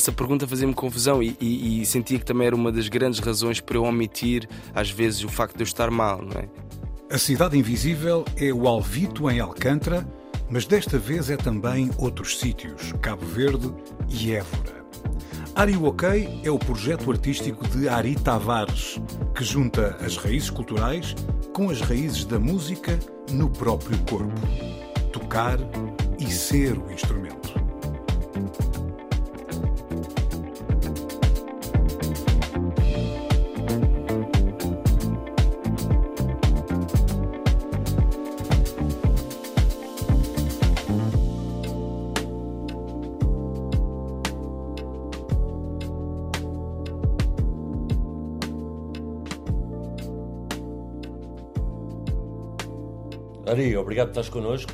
Essa 0.00 0.12
pergunta 0.12 0.48
fazia-me 0.48 0.72
confusão 0.72 1.22
e, 1.22 1.36
e, 1.38 1.82
e, 1.82 1.84
sentia 1.84 2.18
que 2.18 2.24
também 2.24 2.46
era 2.46 2.56
uma 2.56 2.72
das 2.72 2.88
grandes 2.88 3.20
razões 3.20 3.60
para 3.60 3.76
eu 3.76 3.84
omitir, 3.84 4.48
às 4.74 4.90
vezes, 4.90 5.22
o 5.22 5.28
facto 5.28 5.56
de 5.56 5.62
eu 5.62 5.66
estar 5.66 5.90
mal, 5.90 6.22
não 6.22 6.40
é? 6.40 6.48
A 7.14 7.18
Cidade 7.18 7.58
Invisível 7.58 8.24
é 8.34 8.50
o 8.50 8.66
Alvito 8.66 9.30
em 9.30 9.40
Alcântara, 9.40 10.08
mas 10.48 10.64
desta 10.64 10.98
vez 10.98 11.28
é 11.28 11.36
também 11.36 11.90
outros 11.98 12.38
sítios, 12.38 12.94
Cabo 13.02 13.26
Verde 13.26 13.70
e 14.08 14.32
Évora. 14.32 14.82
Ari 15.54 15.76
OK 15.76 16.40
é 16.42 16.50
o 16.50 16.58
projeto 16.58 17.10
artístico 17.10 17.68
de 17.68 17.86
Ari 17.86 18.14
Tavares, 18.14 18.98
que 19.34 19.44
junta 19.44 19.98
as 20.00 20.16
raízes 20.16 20.48
culturais 20.48 21.14
com 21.52 21.68
as 21.68 21.82
raízes 21.82 22.24
da 22.24 22.38
música 22.38 22.98
no 23.32 23.50
próprio 23.50 23.98
corpo. 24.08 24.32
Tocar 25.12 25.58
e 26.18 26.30
ser 26.30 26.78
o 26.78 26.90
instrumento. 26.90 27.39
Ari, 53.50 53.76
obrigado 53.76 54.12
por 54.12 54.20
estares 54.20 54.28
connosco 54.28 54.72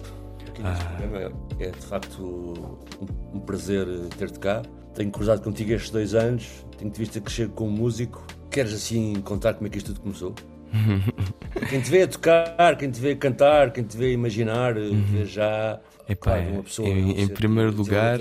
aqui 0.56 0.62
neste 0.62 0.84
ah. 0.84 0.88
programa. 0.88 1.32
É 1.58 1.70
de 1.70 1.86
facto 1.86 2.22
um, 2.22 3.36
um 3.36 3.40
prazer 3.40 3.86
ter-te 4.18 4.38
cá. 4.38 4.62
Tenho 4.94 5.10
cruzado 5.10 5.42
contigo 5.42 5.72
estes 5.72 5.90
dois 5.90 6.14
anos, 6.14 6.66
tenho-te 6.78 6.98
visto 6.98 7.18
a 7.18 7.20
crescer 7.20 7.48
como 7.48 7.70
músico. 7.70 8.24
Queres 8.50 8.72
assim 8.72 9.14
contar 9.22 9.54
como 9.54 9.66
é 9.66 9.70
que 9.70 9.78
isto 9.78 9.92
tudo 9.92 10.00
começou? 10.00 10.34
quem 11.70 11.80
te 11.80 11.90
vê 11.90 12.02
a 12.02 12.08
tocar, 12.08 12.76
quem 12.76 12.90
te 12.90 13.00
vê 13.00 13.12
a 13.12 13.16
cantar, 13.16 13.72
quem 13.72 13.84
te 13.84 13.96
vê 13.96 14.06
a 14.06 14.12
imaginar, 14.12 14.76
uhum. 14.76 15.04
vê 15.04 15.24
já 15.24 15.80
Epá, 16.08 16.32
claro, 16.32 16.50
uma 16.52 16.62
pessoa 16.62 16.88
em, 16.88 17.20
em 17.20 17.28
primeiro 17.28 17.72
lugar, 17.72 18.18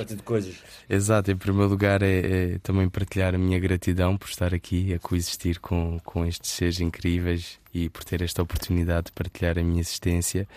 exato, 0.89 1.31
em 1.31 1.37
primeiro 1.37 1.69
lugar 1.69 2.01
é, 2.01 2.19
é, 2.53 2.59
também 2.59 2.89
partilhar 2.89 3.35
a 3.35 3.37
minha 3.37 3.59
gratidão 3.59 4.17
por 4.17 4.27
estar 4.27 4.53
aqui 4.53 4.93
a 4.93 4.99
coexistir 4.99 5.59
com, 5.59 5.99
com 6.03 6.25
estes 6.25 6.51
seres 6.51 6.79
incríveis 6.79 7.59
e 7.75 7.89
por 7.89 8.05
ter 8.05 8.21
esta 8.21 8.41
oportunidade 8.41 9.07
de 9.07 9.11
partilhar 9.11 9.59
a 9.59 9.63
minha 9.63 9.81
existência. 9.81 10.47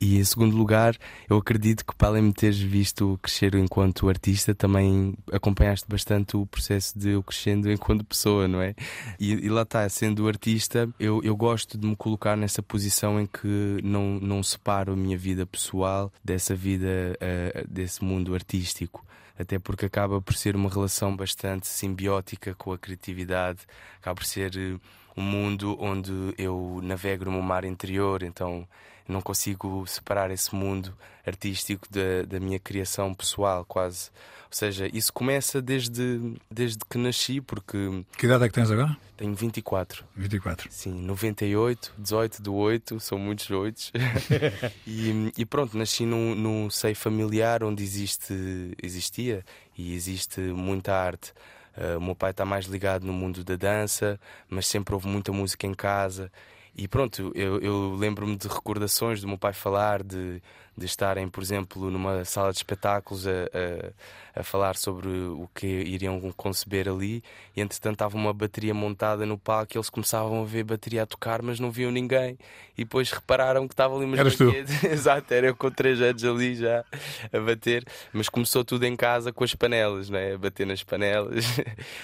E 0.00 0.16
em 0.16 0.24
segundo 0.24 0.56
lugar, 0.56 0.96
eu 1.28 1.36
acredito 1.36 1.84
que 1.84 1.94
para 1.94 2.08
além 2.08 2.22
de 2.22 2.28
me 2.28 2.32
teres 2.32 2.58
visto 2.58 3.18
crescer 3.22 3.54
enquanto 3.54 4.08
artista, 4.08 4.54
também 4.54 5.14
acompanhaste 5.30 5.86
bastante 5.86 6.34
o 6.34 6.46
processo 6.46 6.98
de 6.98 7.10
eu 7.10 7.22
crescendo 7.22 7.70
enquanto 7.70 8.02
pessoa, 8.06 8.48
não 8.48 8.62
é? 8.62 8.74
E, 9.20 9.32
e 9.32 9.50
lá 9.50 9.62
está, 9.62 9.86
sendo 9.90 10.26
artista, 10.26 10.88
eu, 10.98 11.20
eu 11.22 11.36
gosto 11.36 11.76
de 11.76 11.86
me 11.86 11.94
colocar 11.94 12.38
nessa 12.38 12.62
posição 12.62 13.20
em 13.20 13.26
que 13.26 13.78
não, 13.84 14.18
não 14.18 14.42
separo 14.42 14.94
a 14.94 14.96
minha 14.96 15.18
vida 15.18 15.44
pessoal 15.44 16.10
dessa 16.24 16.54
vida, 16.54 16.86
uh, 17.20 17.68
desse 17.68 18.02
mundo 18.02 18.34
artístico 18.34 19.04
até 19.38 19.58
porque 19.58 19.86
acaba 19.86 20.20
por 20.20 20.34
ser 20.34 20.54
uma 20.54 20.68
relação 20.68 21.16
bastante 21.16 21.66
simbiótica 21.66 22.54
com 22.54 22.72
a 22.72 22.78
criatividade, 22.78 23.60
acaba 23.98 24.14
por 24.14 24.24
ser 24.24 24.52
eh, 24.56 24.78
um 25.16 25.22
mundo 25.22 25.76
onde 25.80 26.12
eu 26.38 26.80
navego 26.82 27.24
no 27.26 27.32
meu 27.32 27.42
mar 27.42 27.64
interior, 27.64 28.22
então 28.22 28.66
não 29.08 29.20
consigo 29.20 29.86
separar 29.86 30.30
esse 30.30 30.54
mundo 30.54 30.96
artístico 31.26 31.86
da, 31.90 32.22
da 32.26 32.40
minha 32.40 32.58
criação 32.58 33.12
pessoal, 33.14 33.64
quase. 33.64 34.10
Ou 34.46 34.56
seja, 34.56 34.88
isso 34.92 35.12
começa 35.12 35.62
desde, 35.62 36.34
desde 36.50 36.78
que 36.88 36.98
nasci, 36.98 37.40
porque. 37.40 38.04
Que 38.16 38.26
idade 38.26 38.44
é 38.44 38.48
que 38.48 38.54
tens 38.54 38.70
agora? 38.70 38.96
Tenho 39.16 39.34
24. 39.34 40.04
24. 40.16 40.68
Sim, 40.70 40.92
98, 40.92 41.94
18 41.96 42.42
do 42.42 42.54
8, 42.54 43.00
são 43.00 43.18
muitos 43.18 43.50
8. 43.50 43.92
e, 44.86 45.32
e 45.38 45.46
pronto, 45.46 45.76
nasci 45.78 46.04
num, 46.04 46.34
num 46.34 46.68
seio 46.68 46.96
familiar 46.96 47.62
onde 47.64 47.82
existe, 47.82 48.76
existia 48.82 49.44
e 49.76 49.94
existe 49.94 50.40
muita 50.40 50.94
arte. 50.94 51.32
Uh, 51.76 51.98
o 51.98 52.00
meu 52.00 52.14
pai 52.14 52.30
está 52.32 52.44
mais 52.44 52.66
ligado 52.66 53.06
no 53.06 53.12
mundo 53.12 53.42
da 53.42 53.56
dança, 53.56 54.20
mas 54.48 54.66
sempre 54.66 54.94
houve 54.94 55.08
muita 55.08 55.32
música 55.32 55.66
em 55.66 55.74
casa. 55.74 56.30
E 56.76 56.88
pronto, 56.88 57.32
eu, 57.34 57.60
eu 57.60 57.94
lembro-me 57.96 58.36
de 58.36 58.48
recordações 58.48 59.20
do 59.20 59.28
meu 59.28 59.38
pai 59.38 59.52
falar 59.52 60.02
de 60.02 60.42
de 60.76 60.86
estarem, 60.86 61.28
por 61.28 61.42
exemplo, 61.42 61.90
numa 61.90 62.24
sala 62.24 62.50
de 62.50 62.56
espetáculos 62.56 63.26
a, 63.26 63.30
a, 63.30 64.40
a, 64.40 64.42
falar 64.42 64.74
sobre 64.76 65.08
o 65.08 65.48
que 65.54 65.66
iriam 65.66 66.18
conceber 66.32 66.88
ali, 66.88 67.22
e 67.54 67.60
entretanto 67.60 67.96
estava 67.96 68.16
uma 68.16 68.32
bateria 68.32 68.72
montada 68.72 69.26
no 69.26 69.36
palco 69.36 69.72
e 69.74 69.76
eles 69.76 69.90
começavam 69.90 70.42
a 70.42 70.46
ver 70.46 70.60
a 70.60 70.64
bateria 70.64 71.02
a 71.02 71.06
tocar, 71.06 71.42
mas 71.42 71.60
não 71.60 71.70
viam 71.70 71.90
ninguém, 71.90 72.38
e 72.76 72.84
depois 72.84 73.10
repararam 73.10 73.68
que 73.68 73.74
estava 73.74 73.94
ali 73.94 74.06
uma 74.06 74.16
Eras 74.16 74.36
tu. 74.36 74.44
Exato, 74.90 75.34
era 75.34 75.48
eu 75.48 75.54
com 75.54 75.70
três 75.70 76.00
anos 76.00 76.24
ali 76.24 76.56
já 76.56 76.82
a 77.30 77.40
bater, 77.40 77.84
mas 78.12 78.30
começou 78.30 78.64
tudo 78.64 78.84
em 78.84 78.96
casa 78.96 79.30
com 79.30 79.44
as 79.44 79.54
panelas, 79.54 80.08
né? 80.08 80.34
a 80.34 80.38
bater 80.38 80.66
nas 80.66 80.82
panelas. 80.82 81.44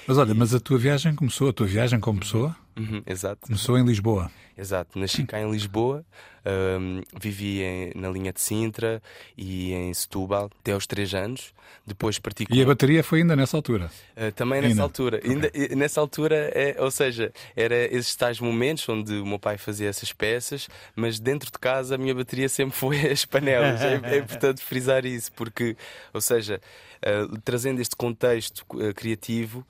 Mas 0.06 0.18
olha, 0.18 0.34
mas 0.36 0.54
a 0.54 0.60
tua 0.60 0.78
viagem 0.78 1.14
começou, 1.14 1.48
a 1.48 1.52
tua 1.54 1.66
viagem 1.66 1.98
como 1.98 2.20
pessoa? 2.20 2.54
Uhum, 2.78 3.03
exato. 3.06 3.43
Começou 3.43 3.77
em 3.77 3.84
Lisboa. 3.84 4.31
Exato, 4.56 4.99
nasci 4.99 5.25
cá 5.25 5.41
em 5.41 5.50
Lisboa, 5.50 6.05
um, 6.44 7.00
vivi 7.21 7.62
em, 7.62 7.93
na 7.94 8.09
linha 8.09 8.33
de 8.33 8.41
Sintra 8.41 9.00
e 9.37 9.72
em 9.72 9.94
Setúbal 9.94 10.50
até 10.61 10.72
aos 10.72 10.87
3 10.87 11.15
anos. 11.15 11.55
Depois 11.87 12.19
parti 12.19 12.44
com... 12.44 12.55
E 12.55 12.62
a 12.62 12.66
bateria 12.66 13.05
foi 13.05 13.21
ainda 13.21 13.37
nessa 13.37 13.56
altura? 13.56 13.91
Uh, 14.16 14.33
também 14.33 14.61
nessa 14.61 14.72
ainda. 14.72 14.83
altura. 14.83 15.19
Okay. 15.19 15.31
Ainda, 15.31 15.77
nessa 15.77 16.00
altura, 16.00 16.50
é, 16.55 16.77
ou 16.78 16.91
seja, 16.91 17.33
era 17.55 17.77
esses 17.94 18.15
tais 18.16 18.41
momentos 18.41 18.89
onde 18.89 19.15
o 19.15 19.27
meu 19.27 19.39
pai 19.39 19.59
fazia 19.59 19.89
essas 19.89 20.12
peças, 20.12 20.69
mas 20.97 21.21
dentro 21.21 21.53
de 21.53 21.59
casa 21.59 21.95
a 21.95 21.99
minha 21.99 22.15
bateria 22.15 22.49
sempre 22.49 22.77
foi 22.77 22.99
as 23.10 23.25
panelas. 23.25 23.81
é, 23.81 24.00
é 24.16 24.19
importante 24.19 24.60
frisar 24.60 25.06
isso, 25.06 25.31
porque, 25.33 25.77
ou 26.12 26.21
seja, 26.21 26.60
uh, 27.03 27.38
trazendo 27.44 27.81
este 27.81 27.97
contexto 27.97 28.64
uh, 28.75 28.94
criativo 28.94 29.66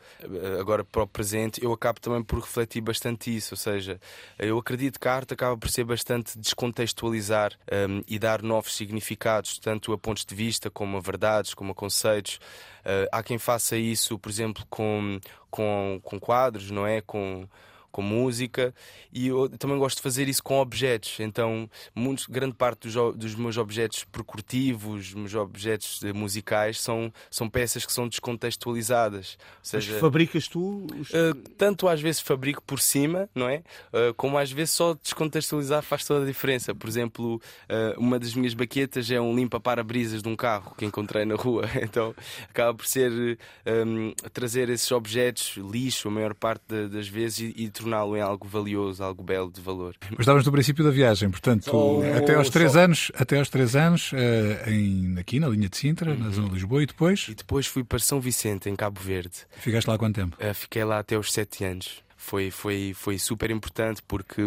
agora 0.61 0.85
para 0.85 1.03
o 1.03 1.07
presente, 1.07 1.63
eu 1.63 1.73
acabo 1.73 2.01
também 2.01 2.23
por 2.23 2.41
refletir 2.41 2.81
bastante 2.81 3.35
isso. 3.35 3.55
Ou 3.55 3.57
seja, 3.57 4.01
eu 4.39 4.59
acredito 4.59 4.99
que 4.99 5.09
a 5.09 5.15
arte 5.15 5.35
acaba 5.35 5.57
por 5.57 5.69
ser 5.71 5.85
bastante 5.85 6.39
descontextualizar 6.39 7.53
um, 7.89 8.03
e 8.07 8.19
dar 8.19 8.43
novos 8.43 8.75
significados, 8.77 9.59
tanto 9.59 9.93
a 9.93 9.99
pontos 9.99 10.25
de 10.25 10.35
vista 10.35 10.71
como 10.71 10.97
a 10.97 11.01
verdades, 11.01 11.55
como 11.55 11.73
a 11.73 11.75
conceitos. 11.75 12.37
Uh, 12.81 13.09
há 13.13 13.23
quem 13.23 13.39
faça 13.39 13.77
isso, 13.77 14.19
por 14.19 14.31
exemplo, 14.31 14.65
com, 14.71 15.21
com, 15.51 16.01
com 16.03 16.19
quadros, 16.19 16.71
não 16.71 16.87
é? 16.87 17.01
Com, 17.01 17.47
com 17.91 18.03
música 18.03 18.75
e 19.13 19.29
eu 19.29 19.49
também 19.49 19.79
gosto 19.79 19.97
de 19.97 20.03
fazer 20.03 20.29
isso 20.29 20.43
com 20.43 20.61
objetos. 20.61 21.19
Então, 21.21 21.69
muito, 21.95 22.31
grande 22.31 22.55
parte 22.55 22.89
dos, 22.89 23.17
dos 23.17 23.35
meus 23.35 23.57
objetos 23.57 24.05
percutivos, 24.05 25.15
meus 25.15 25.35
objetos 25.35 26.01
musicais, 26.15 26.81
são, 26.81 27.13
são 27.31 27.49
peças 27.49 27.85
que 27.85 27.93
são 27.93 28.09
descontextualizadas. 28.09 29.39
Ou 29.41 29.65
seja, 29.65 29.93
Mas 29.93 30.01
fabricas 30.01 30.49
tu? 30.49 30.87
Os... 30.99 31.11
Uh, 31.11 31.35
tanto 31.57 31.89
às 31.89 32.01
vezes 32.01 32.21
fabrico 32.21 32.63
por 32.63 32.81
cima, 32.81 33.29
não 33.35 33.49
é? 33.49 33.63
Uh, 33.93 34.15
como 34.17 34.39
às 34.39 34.51
vezes 34.51 34.75
só 34.75 34.95
descontextualizar 34.95 35.83
faz 35.83 36.05
toda 36.05 36.25
a 36.25 36.27
diferença. 36.27 36.75
Por 36.75 36.89
exemplo, 36.89 37.37
uh, 37.37 37.99
uma 37.99 38.19
das 38.19 38.35
minhas 38.35 38.55
baquetas 38.55 39.11
é 39.11 39.21
um 39.21 39.35
limpa-para-brisas 39.35 40.23
de 40.23 40.29
um 40.29 40.37
carro 40.37 40.75
que 40.77 40.85
encontrei 40.85 41.25
na 41.25 41.35
rua. 41.35 41.69
Então, 41.89 42.15
acaba 42.51 42.75
por 42.75 42.87
ser 42.87 43.39
um, 43.67 44.13
trazer 44.33 44.69
esses 44.69 44.91
objetos, 44.93 45.57
lixo, 45.57 46.09
a 46.09 46.11
maior 46.11 46.35
parte 46.35 46.89
das 46.89 47.09
vezes, 47.09 47.39
e, 47.39 47.65
e 47.65 47.71
torná-lo 47.79 48.17
em 48.17 48.21
algo 48.21 48.47
valioso, 48.47 49.03
algo 49.03 49.23
belo 49.23 49.51
de 49.51 49.61
valor. 49.61 49.95
Mas 50.11 50.21
estávamos 50.21 50.45
no 50.45 50.53
princípio 50.53 50.85
da 50.85 50.91
viagem, 50.91 51.31
portanto, 51.31 51.71
oh, 51.73 52.03
até 52.17 52.35
aos 52.35 52.51
três 52.51 52.77
anos, 52.77 53.11
até 53.15 53.39
aos 53.39 53.49
três 53.49 53.77
anos, 53.77 54.13
uh, 54.13 54.71
em, 54.71 55.19
aqui 55.19 55.39
na 55.39 55.49
linha 55.49 55.69
de 55.69 55.77
Sintra, 55.77 56.11
uhum. 56.11 56.19
na 56.19 56.31
zona 56.31 56.49
de 56.49 56.55
Lisboa, 56.55 56.83
e 56.83 56.87
depois? 56.87 57.27
E 57.29 57.35
depois 57.35 57.67
fui 57.67 57.85
para 57.85 57.99
São 57.99 58.21
Vicente, 58.21 58.69
em 58.69 58.77
Cabo 58.77 59.01
Verde. 59.01 59.47
Ficaste 59.59 59.87
lá 59.87 59.95
há 59.95 59.99
quanto 59.99 60.17
tempo? 60.17 60.37
Uh, 60.37 60.55
fiquei 60.55 60.85
lá 60.85 60.99
até 60.99 61.15
aos 61.17 61.33
sete 61.33 61.65
anos. 61.65 62.03
Foi, 62.19 62.51
foi, 62.51 62.93
foi 62.95 63.17
super 63.17 63.49
importante 63.51 64.03
porque, 64.03 64.43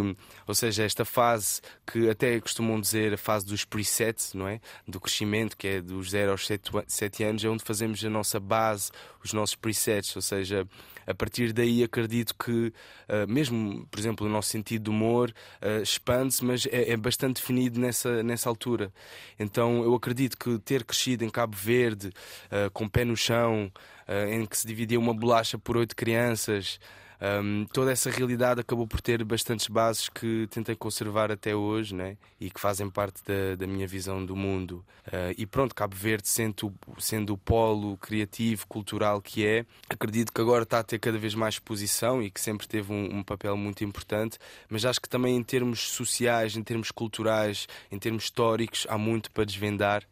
ou 0.46 0.54
seja, 0.54 0.84
esta 0.84 1.06
fase 1.06 1.62
que 1.88 2.10
até 2.10 2.40
costumam 2.40 2.80
dizer 2.80 3.14
a 3.14 3.18
fase 3.18 3.46
dos 3.46 3.64
presets, 3.64 4.34
não 4.34 4.48
é? 4.48 4.60
Do 4.86 5.00
crescimento, 5.00 5.56
que 5.56 5.68
é 5.68 5.82
dos 5.82 6.12
0 6.12 6.32
aos 6.32 6.46
7, 6.46 6.70
7 6.86 7.24
anos, 7.24 7.44
é 7.46 7.50
onde 7.50 7.64
fazemos 7.64 8.04
a 8.04 8.10
nossa 8.10 8.40
base, 8.42 8.92
os 9.24 9.32
nossos 9.32 9.56
presets, 9.56 10.14
ou 10.16 10.22
seja, 10.22 10.68
a 11.08 11.14
partir 11.14 11.54
daí 11.54 11.82
acredito 11.82 12.36
que, 12.36 12.74
uh, 13.08 13.28
mesmo, 13.28 13.88
por 13.90 14.00
exemplo, 14.00 14.28
o 14.28 14.30
nosso 14.30 14.50
sentido 14.50 14.84
de 14.84 14.90
humor 14.90 15.34
uh, 15.62 15.82
expande-se, 15.82 16.44
mas 16.44 16.66
é, 16.68 16.92
é, 16.92 16.98
bastante 16.98 17.42
definido 17.42 17.80
nessa, 17.80 18.22
nessa 18.22 18.50
altura. 18.50 18.92
Então 19.40 19.82
eu 19.82 19.96
acredito 19.96 20.38
que 20.38 20.60
ter 20.60 20.84
crescido 20.84 21.24
em 21.24 21.30
Cabo 21.30 21.56
Verde, 21.56 22.08
uh, 22.08 22.70
com 22.72 22.88
pé 22.88 23.06
no 23.06 23.16
chão, 23.16 23.72
em 24.30 24.46
que 24.46 24.58
se 24.58 24.68
dividia 24.68 25.00
uma 25.00 25.14
bolacha 25.14 25.58
por 25.58 25.78
oito 25.78 25.96
crianças. 25.96 26.82
Um, 27.22 27.66
toda 27.72 27.92
essa 27.92 28.10
realidade 28.10 28.62
acabou 28.62 28.88
por 28.88 29.00
ter 29.00 29.24
bastantes 29.24 29.68
bases 29.68 30.10
que 30.10 30.48
tentei 30.50 30.76
conservar 30.76 31.32
até 31.32 31.56
hoje 31.56 31.94
né? 31.94 32.18
e 32.40 32.50
que 32.50 32.60
fazem 32.60 32.90
parte 32.90 33.22
da, 33.24 33.56
da 33.56 33.68
minha 33.68 33.86
visão 33.86 34.26
do 34.26 34.36
mundo. 34.36 34.84
Uh, 35.08 35.36
e 35.38 35.46
pronto, 35.46 35.76
Cabo 35.76 35.96
Verde, 35.96 36.28
sendo, 36.28 36.74
sendo 36.98 37.34
o 37.34 37.38
polo 37.38 37.96
criativo, 37.98 38.66
cultural 38.66 39.22
que 39.22 39.46
é, 39.46 39.66
acredito 39.88 40.34
que 40.34 40.42
agora 40.42 40.64
está 40.64 40.80
a 40.80 40.84
ter 40.84 40.98
cada 40.98 41.20
vez 41.20 41.36
mais 41.36 41.56
exposição 41.56 42.24
e 42.24 42.32
que 42.32 42.42
sempre 42.42 42.68
teve 42.68 42.92
um, 42.92 43.18
um 43.18 43.24
papel 43.24 43.56
muito 43.56 43.84
importante, 43.84 44.40
mas 44.68 44.84
acho 44.84 45.00
que 45.00 45.08
também 45.08 45.36
em 45.36 45.44
termos 45.44 45.80
sociais, 45.92 46.56
em 46.56 46.64
termos 46.64 46.90
culturais, 46.90 47.68
em 47.92 48.00
termos 48.00 48.24
históricos, 48.24 48.88
há 48.90 48.98
muito 48.98 49.30
para 49.30 49.44
desvendar 49.44 50.04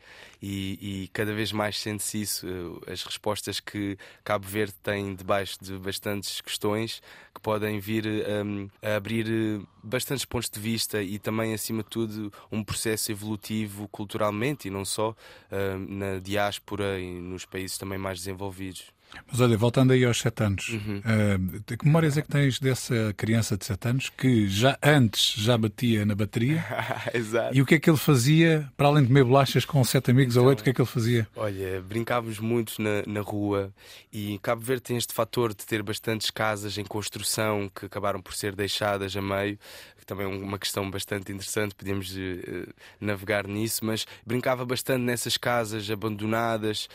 e, 0.41 1.03
e 1.03 1.07
cada 1.09 1.33
vez 1.33 1.51
mais 1.51 1.77
sente-se 1.77 2.21
isso. 2.21 2.47
Eh, 2.47 2.91
as 2.93 3.03
respostas 3.03 3.59
que 3.59 3.97
Cabo 4.23 4.47
Verde 4.47 4.73
tem 4.81 5.15
debaixo 5.15 5.57
de 5.61 5.77
bastantes 5.77 6.41
questões 6.41 7.01
que 7.33 7.41
podem 7.41 7.79
vir 7.79 8.05
um, 8.05 8.69
a 8.81 8.95
abrir 8.95 9.27
eh, 9.27 9.65
bastantes 9.83 10.25
pontos 10.25 10.49
de 10.49 10.59
vista 10.59 11.01
e 11.01 11.19
também, 11.19 11.53
acima 11.53 11.83
de 11.83 11.89
tudo, 11.89 12.33
um 12.51 12.63
processo 12.63 13.11
evolutivo 13.11 13.87
culturalmente 13.89 14.67
e 14.67 14.71
não 14.71 14.85
só 14.85 15.15
um, 15.51 15.97
na 15.97 16.19
diáspora 16.19 16.99
e 16.99 17.19
nos 17.19 17.45
países 17.45 17.77
também 17.77 17.97
mais 17.97 18.19
desenvolvidos. 18.19 18.98
Mas 19.31 19.41
olha, 19.41 19.57
voltando 19.57 19.93
aí 19.93 20.03
aos 20.03 20.19
sete 20.19 20.43
anos, 20.43 20.69
uhum. 20.69 20.99
uh, 20.99 21.77
que 21.77 21.85
memórias 21.85 22.17
é 22.17 22.21
que 22.21 22.27
tens 22.27 22.59
dessa 22.59 23.13
criança 23.15 23.57
de 23.57 23.65
sete 23.65 23.87
anos 23.87 24.09
que 24.09 24.47
já 24.47 24.77
antes 24.81 25.33
já 25.37 25.57
batia 25.57 26.05
na 26.05 26.15
bateria? 26.15 26.65
Exato. 27.13 27.55
E 27.55 27.61
o 27.61 27.65
que 27.65 27.75
é 27.75 27.79
que 27.79 27.89
ele 27.89 27.97
fazia, 27.97 28.71
para 28.75 28.87
além 28.87 29.03
de 29.03 29.09
comer 29.09 29.23
bolachas 29.23 29.65
com 29.65 29.83
sete 29.83 30.11
amigos 30.11 30.35
então, 30.35 30.43
ou 30.43 30.49
oito, 30.49 30.61
o 30.61 30.63
que 30.63 30.71
é 30.71 30.73
que 30.73 30.81
ele 30.81 30.87
fazia? 30.87 31.27
Olha, 31.35 31.81
brincávamos 31.81 32.39
muito 32.39 32.81
na, 32.81 33.03
na 33.05 33.21
rua 33.21 33.71
e 34.11 34.39
Cabo 34.39 34.61
Verde 34.61 34.83
tem 34.83 34.97
este 34.97 35.13
fator 35.13 35.53
de 35.53 35.65
ter 35.65 35.83
bastantes 35.83 36.31
casas 36.31 36.77
em 36.77 36.85
construção 36.85 37.69
que 37.73 37.85
acabaram 37.85 38.21
por 38.21 38.33
ser 38.33 38.55
deixadas 38.55 39.15
a 39.15 39.21
meio 39.21 39.57
também 40.09 40.25
é 40.25 40.29
uma 40.29 40.57
questão 40.57 40.89
bastante 40.89 41.31
interessante, 41.31 41.75
podíamos 41.75 42.15
uh, 42.15 42.73
navegar 42.99 43.47
nisso, 43.47 43.85
mas 43.85 44.07
brincava 44.25 44.65
bastante 44.65 45.03
nessas 45.03 45.37
casas 45.37 45.89
abandonadas, 45.89 46.89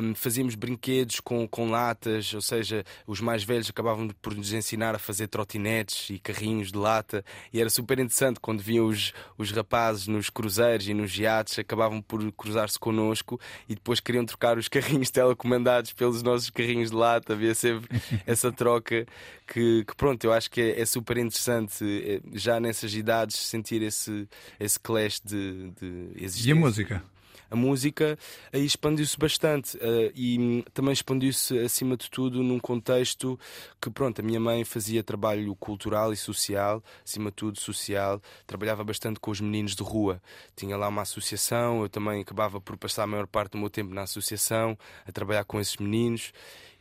um, 0.00 0.14
fazíamos 0.14 0.54
brinquedos 0.54 1.18
com, 1.18 1.48
com 1.52 1.70
latas, 1.70 2.32
ou 2.32 2.40
seja, 2.40 2.82
os 3.06 3.20
mais 3.20 3.44
velhos 3.44 3.68
acabavam 3.68 4.08
por 4.22 4.34
nos 4.34 4.54
ensinar 4.54 4.94
a 4.94 4.98
fazer 4.98 5.28
trotinetes 5.28 6.08
e 6.08 6.18
carrinhos 6.18 6.72
de 6.72 6.78
lata, 6.78 7.22
e 7.52 7.60
era 7.60 7.68
super 7.68 7.98
interessante 7.98 8.40
quando 8.40 8.62
viam 8.62 8.86
os, 8.86 9.12
os 9.36 9.50
rapazes 9.50 10.06
nos 10.06 10.30
cruzeiros 10.30 10.88
e 10.88 10.94
nos 10.94 11.14
iates, 11.18 11.58
acabavam 11.58 12.00
por 12.00 12.32
cruzar-se 12.32 12.78
connosco 12.78 13.38
e 13.68 13.74
depois 13.74 14.00
queriam 14.00 14.24
trocar 14.24 14.56
os 14.56 14.66
carrinhos 14.66 15.10
telecomandados 15.12 15.92
pelos 15.92 16.22
nossos 16.22 16.48
carrinhos 16.48 16.90
de 16.90 16.96
lata, 16.96 17.34
havia 17.34 17.54
sempre 17.54 18.00
essa 18.26 18.50
troca 18.50 19.06
que, 19.46 19.84
que, 19.84 19.94
pronto, 19.94 20.24
eu 20.24 20.32
acho 20.32 20.50
que 20.50 20.62
é, 20.62 20.80
é 20.80 20.86
super 20.86 21.18
interessante 21.18 21.84
eh, 21.84 22.20
já 22.32 22.58
nessas 22.58 22.94
idades 22.94 23.36
sentir 23.36 23.82
esse, 23.82 24.26
esse 24.58 24.80
clash 24.80 25.20
de, 25.22 25.70
de 25.78 26.08
existência. 26.16 26.48
E 26.48 26.52
a 26.52 26.56
música? 26.56 27.11
A 27.52 27.56
música 27.56 28.18
expandiu-se 28.50 29.18
bastante 29.18 29.76
uh, 29.76 30.10
e 30.14 30.64
também 30.72 30.94
expandiu-se 30.94 31.58
acima 31.58 31.98
de 31.98 32.10
tudo 32.10 32.42
num 32.42 32.58
contexto 32.58 33.38
que 33.78 33.90
pronto 33.90 34.20
a 34.20 34.24
minha 34.24 34.40
mãe 34.40 34.64
fazia 34.64 35.04
trabalho 35.04 35.54
cultural 35.56 36.14
e 36.14 36.16
social 36.16 36.82
acima 37.04 37.28
de 37.30 37.36
tudo 37.36 37.60
social 37.60 38.22
trabalhava 38.46 38.82
bastante 38.82 39.20
com 39.20 39.30
os 39.30 39.40
meninos 39.40 39.76
de 39.76 39.82
rua. 39.82 40.20
Tinha 40.56 40.78
lá 40.78 40.88
uma 40.88 41.02
associação 41.02 41.82
eu 41.82 41.90
também 41.90 42.22
acabava 42.22 42.58
por 42.58 42.78
passar 42.78 43.02
a 43.02 43.06
maior 43.06 43.26
parte 43.26 43.52
do 43.52 43.58
meu 43.58 43.68
tempo 43.68 43.92
na 43.92 44.02
associação 44.02 44.78
a 45.06 45.12
trabalhar 45.12 45.44
com 45.44 45.60
esses 45.60 45.76
meninos 45.76 46.32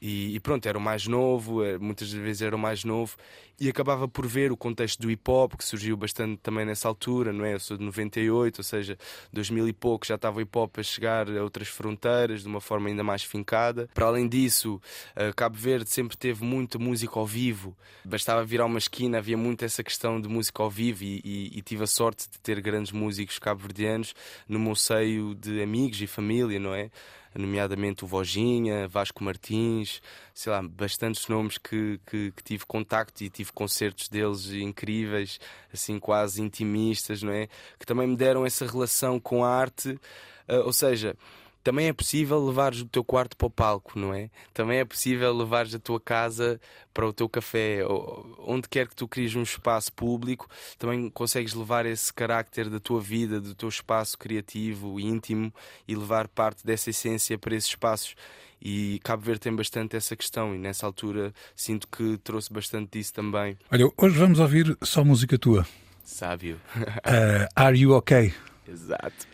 e, 0.01 0.36
e, 0.36 0.39
pronto, 0.39 0.65
era 0.65 0.77
o 0.77 0.81
mais 0.81 1.06
novo, 1.06 1.63
eh, 1.63 1.77
muitas 1.77 2.12
vezes 2.12 2.42
era 2.42 2.56
o 2.56 2.59
mais 2.59 2.83
novo, 2.83 3.15
e 3.59 3.69
acabava 3.69 4.07
por 4.07 4.25
ver 4.25 4.51
o 4.51 4.57
contexto 4.57 5.00
do 5.00 5.12
hip 5.12 5.30
hop, 5.30 5.53
que 5.53 5.63
surgiu 5.63 5.95
bastante 5.95 6.39
também 6.42 6.65
nessa 6.65 6.88
altura, 6.88 7.31
não 7.31 7.45
é? 7.45 7.53
Eu 7.53 7.59
sou 7.59 7.77
de 7.77 7.83
98, 7.83 8.57
ou 8.57 8.63
seja, 8.63 8.98
2000 9.31 9.68
e 9.68 9.74
pouco 9.74 10.03
já 10.07 10.15
estava 10.15 10.39
o 10.39 10.42
hip 10.42 10.57
hop 10.57 10.80
a 10.80 10.83
chegar 10.83 11.30
a 11.30 11.44
outras 11.44 11.68
fronteiras 11.68 12.42
de 12.42 12.48
uma 12.48 12.59
forma 12.59 12.89
ainda 12.89 13.03
mais 13.03 13.21
fincada. 13.21 13.88
Para 13.94 14.07
além 14.07 14.27
disso, 14.27 14.81
uh, 15.15 15.36
Cabo 15.36 15.56
Verde 15.56 15.92
sempre 15.92 16.18
teve 16.18 16.44
muita 16.44 16.80
música 16.80 17.19
ao 17.19 17.27
vivo, 17.27 17.77
bastava 18.03 18.44
virar 18.44 18.65
uma 18.65 18.80
esquina, 18.80 19.19
havia 19.19 19.38
muito 19.38 19.63
essa 19.63 19.83
questão 19.83 20.19
de 20.19 20.27
música 20.27 20.63
ao 20.63 20.69
vivo, 20.71 21.03
e, 21.03 21.21
e, 21.24 21.59
e 21.59 21.62
tive 21.62 21.83
a 21.83 21.88
sorte 21.88 22.27
de 22.27 22.39
ter 22.39 22.59
grandes 22.62 22.92
músicos 22.92 23.38
cabo-verdianos 23.38 24.15
no 24.50 24.57
meu 24.57 24.75
seio 24.75 25.36
de 25.36 25.62
amigos 25.62 26.01
e 26.01 26.07
família, 26.07 26.59
não 26.59 26.74
é? 26.74 26.89
Nomeadamente 27.39 28.03
o 28.03 28.07
Vojinha, 28.07 28.87
Vasco 28.87 29.23
Martins, 29.23 30.01
sei 30.33 30.51
lá, 30.51 30.61
bastantes 30.61 31.27
nomes 31.27 31.57
que, 31.57 31.99
que, 32.05 32.31
que, 32.31 32.43
tive 32.43 32.65
contacto 32.65 33.23
e 33.23 33.29
tive 33.29 33.51
concertos 33.51 34.09
deles 34.09 34.51
incríveis, 34.51 35.39
assim 35.73 35.99
quase 35.99 36.41
intimistas, 36.41 37.23
não 37.23 37.31
é? 37.31 37.47
Que 37.79 37.85
também 37.85 38.07
me 38.07 38.15
deram 38.15 38.45
essa 38.45 38.65
relação 38.65 39.19
com 39.19 39.43
a 39.43 39.49
arte, 39.49 39.91
uh, 39.91 40.65
ou 40.65 40.73
seja, 40.73 41.15
também 41.63 41.87
é 41.87 41.93
possível 41.93 42.43
levares 42.43 42.81
o 42.81 42.85
teu 42.85 43.03
quarto 43.03 43.37
para 43.37 43.47
o 43.47 43.49
palco, 43.49 43.97
não 43.97 44.13
é? 44.13 44.29
Também 44.53 44.79
é 44.79 44.85
possível 44.85 45.35
levares 45.35 45.73
a 45.75 45.79
tua 45.79 45.99
casa 45.99 46.59
para 46.93 47.07
o 47.07 47.13
teu 47.13 47.29
café, 47.29 47.85
ou 47.85 48.37
onde 48.45 48.67
quer 48.67 48.87
que 48.87 48.95
tu 48.95 49.07
cries 49.07 49.35
um 49.35 49.43
espaço 49.43 49.93
público, 49.93 50.47
também 50.77 51.09
consegues 51.09 51.53
levar 51.53 51.85
esse 51.85 52.13
carácter 52.13 52.69
da 52.69 52.79
tua 52.79 52.99
vida, 52.99 53.39
do 53.39 53.55
teu 53.55 53.69
espaço 53.69 54.17
criativo, 54.17 54.99
íntimo 54.99 55.53
e 55.87 55.95
levar 55.95 56.27
parte 56.27 56.65
dessa 56.65 56.89
essência 56.89 57.37
para 57.37 57.55
esses 57.55 57.69
espaços. 57.69 58.15
E 58.61 58.99
Cabo 59.03 59.23
Verde 59.23 59.41
tem 59.41 59.55
bastante 59.55 59.95
essa 59.95 60.15
questão, 60.15 60.53
e 60.53 60.57
nessa 60.57 60.85
altura 60.85 61.33
sinto 61.55 61.87
que 61.87 62.17
trouxe 62.17 62.51
bastante 62.53 62.97
disso 62.97 63.13
também. 63.13 63.57
Olha, 63.71 63.91
hoje 63.97 64.17
vamos 64.17 64.39
ouvir 64.39 64.77
só 64.83 65.03
música 65.03 65.38
tua. 65.38 65.65
Sábio. 66.03 66.59
uh, 66.75 67.47
are 67.55 67.77
You 67.77 67.93
Okay? 67.95 68.33
Exato. 68.71 69.27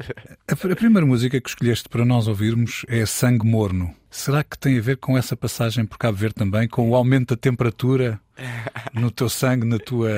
A, 0.47 0.53
a, 0.53 0.75
primeira 0.75 1.05
música 1.05 1.39
que 1.39 1.49
escolheste 1.49 1.87
para 1.89 2.03
nós 2.03 2.27
ouvirmos 2.27 2.85
é 2.87 3.05
Sangue 3.05 3.45
Morno. 3.45 3.93
Será 4.09 4.43
que 4.43 4.57
tem 4.57 4.77
a 4.77 4.81
ver 4.81 4.97
com 4.97 5.17
essa 5.17 5.35
passagem 5.35 5.85
por 5.85 5.97
Cabo 5.97 6.17
Verde 6.17 6.35
também, 6.35 6.67
com 6.67 6.89
o 6.89 6.95
aumento 6.95 7.35
da 7.35 7.39
temperatura 7.39 8.19
no 8.93 9.11
teu 9.11 9.29
sangue, 9.29 9.65
na 9.65 9.77
tua 9.77 10.09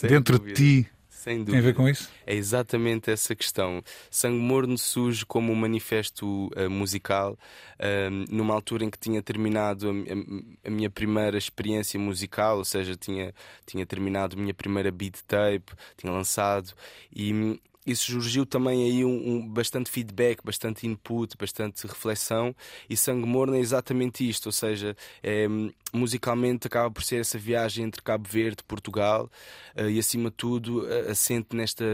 dentro 0.00 0.38
dúvida. 0.38 0.54
de 0.54 0.82
ti? 0.82 0.90
Sem 1.08 1.38
dúvida. 1.38 1.52
Tem 1.52 1.60
a 1.60 1.62
ver 1.62 1.74
com 1.74 1.88
isso? 1.88 2.10
É 2.26 2.34
exatamente 2.34 3.10
essa 3.10 3.34
questão. 3.34 3.82
Sangue 4.10 4.38
Morno 4.38 4.76
surge 4.76 5.24
como 5.24 5.52
um 5.52 5.54
manifesto 5.54 6.48
uh, 6.48 6.68
musical, 6.68 7.38
uh, 7.80 8.34
numa 8.34 8.52
altura 8.52 8.84
em 8.84 8.90
que 8.90 8.98
tinha 8.98 9.22
terminado 9.22 9.88
a, 9.88 9.92
a, 9.92 10.68
a, 10.68 10.70
minha 10.70 10.90
primeira 10.90 11.38
experiência 11.38 11.98
musical, 11.98 12.58
ou 12.58 12.64
seja, 12.64 12.94
tinha, 12.94 13.34
tinha 13.64 13.86
terminado 13.86 14.36
a 14.36 14.40
minha 14.40 14.52
primeira 14.52 14.90
beat 14.90 15.22
tape, 15.26 15.72
tinha 15.96 16.12
lançado, 16.12 16.74
e 17.10 17.58
isso 17.86 18.12
surgiu 18.12 18.46
também 18.46 18.84
aí 18.84 19.04
um, 19.04 19.36
um, 19.36 19.48
bastante 19.48 19.90
feedback, 19.90 20.42
bastante 20.42 20.86
input, 20.86 21.36
bastante 21.36 21.86
reflexão 21.86 22.54
e 22.88 22.96
Sangue 22.96 23.26
Morno 23.26 23.56
é 23.56 23.60
exatamente 23.60 24.28
isto, 24.28 24.46
ou 24.46 24.52
seja, 24.52 24.96
é, 25.22 25.46
musicalmente 25.92 26.66
acaba 26.66 26.90
por 26.90 27.02
ser 27.02 27.20
essa 27.20 27.38
viagem 27.38 27.84
entre 27.84 28.02
Cabo 28.02 28.28
Verde 28.28 28.58
e 28.60 28.64
Portugal 28.64 29.30
uh, 29.76 29.88
e 29.88 29.98
acima 29.98 30.30
de 30.30 30.36
tudo 30.36 30.82
uh, 30.82 31.10
assente 31.10 31.54
nesta 31.54 31.84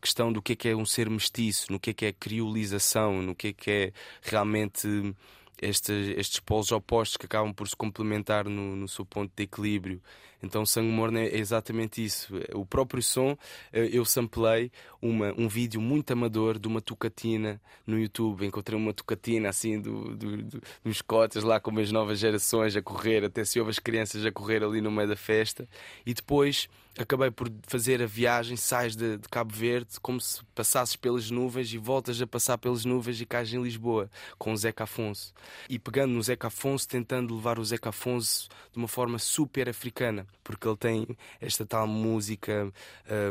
questão 0.00 0.32
do 0.32 0.42
que 0.42 0.52
é 0.52 0.56
que 0.56 0.68
é 0.68 0.76
um 0.76 0.84
ser 0.84 1.08
mestiço, 1.08 1.72
no 1.72 1.80
que 1.80 1.90
é 1.90 1.94
que 1.94 2.06
é 2.06 2.12
criolização, 2.12 3.22
no 3.22 3.34
que 3.34 3.48
é 3.48 3.52
que 3.52 3.70
é 3.70 3.92
realmente 4.22 5.14
estes, 5.60 6.14
estes 6.16 6.40
polos 6.40 6.72
opostos 6.72 7.16
que 7.16 7.26
acabam 7.26 7.52
por 7.52 7.68
se 7.68 7.76
complementar 7.76 8.44
no, 8.46 8.74
no 8.76 8.88
seu 8.88 9.04
ponto 9.04 9.32
de 9.36 9.42
equilíbrio. 9.44 10.00
Então, 10.42 10.64
Sangue 10.64 10.90
Morno 10.90 11.18
é 11.18 11.36
exatamente 11.36 12.02
isso. 12.02 12.32
O 12.54 12.64
próprio 12.64 13.02
som, 13.02 13.36
eh, 13.72 13.90
eu 13.92 14.04
samplei 14.04 14.72
uma, 15.00 15.34
um 15.36 15.46
vídeo 15.46 15.80
muito 15.80 16.12
amador 16.12 16.58
de 16.58 16.66
uma 16.66 16.80
tocatina 16.80 17.60
no 17.86 17.98
YouTube. 17.98 18.46
Encontrei 18.46 18.78
uma 18.78 18.94
tocatina 18.94 19.50
assim 19.50 19.78
do, 19.78 20.16
do, 20.16 20.36
do, 20.38 20.62
dos 20.82 21.02
cotas 21.02 21.44
lá 21.44 21.60
com 21.60 21.78
as 21.78 21.92
novas 21.92 22.18
gerações 22.18 22.74
a 22.74 22.80
correr, 22.80 23.24
até 23.24 23.44
se 23.44 23.58
houve 23.60 23.70
as 23.70 23.78
crianças 23.78 24.24
a 24.24 24.32
correr 24.32 24.64
ali 24.64 24.80
no 24.80 24.90
meio 24.90 25.08
da 25.08 25.16
festa. 25.16 25.68
E 26.06 26.14
depois 26.14 26.68
acabei 26.98 27.30
por 27.30 27.50
fazer 27.66 28.02
a 28.02 28.06
viagem, 28.06 28.56
sais 28.56 28.96
de, 28.96 29.16
de, 29.18 29.28
Cabo 29.28 29.54
Verde, 29.54 29.98
como 30.00 30.20
se 30.20 30.44
passasses 30.54 30.96
pelas 30.96 31.30
nuvens 31.30 31.72
e 31.72 31.78
voltas 31.78 32.20
a 32.20 32.26
passar 32.26 32.58
pelas 32.58 32.84
nuvens 32.84 33.20
e 33.20 33.26
cais 33.26 33.52
em 33.52 33.62
Lisboa, 33.62 34.10
com 34.38 34.52
o 34.52 34.56
Zeca 34.56 34.84
Afonso. 34.84 35.32
E 35.68 35.78
pegando 35.78 36.12
no 36.12 36.22
Zeca 36.22 36.48
Afonso, 36.48 36.88
tentando 36.88 37.34
levar 37.34 37.58
o 37.58 37.64
Zeca 37.64 37.90
Afonso 37.90 38.48
de 38.72 38.78
uma 38.78 38.88
forma 38.88 39.18
super 39.18 39.68
africana, 39.68 40.26
porque 40.42 40.66
ele 40.66 40.76
tem 40.76 41.06
esta 41.40 41.64
tal 41.64 41.86
música 41.86 42.72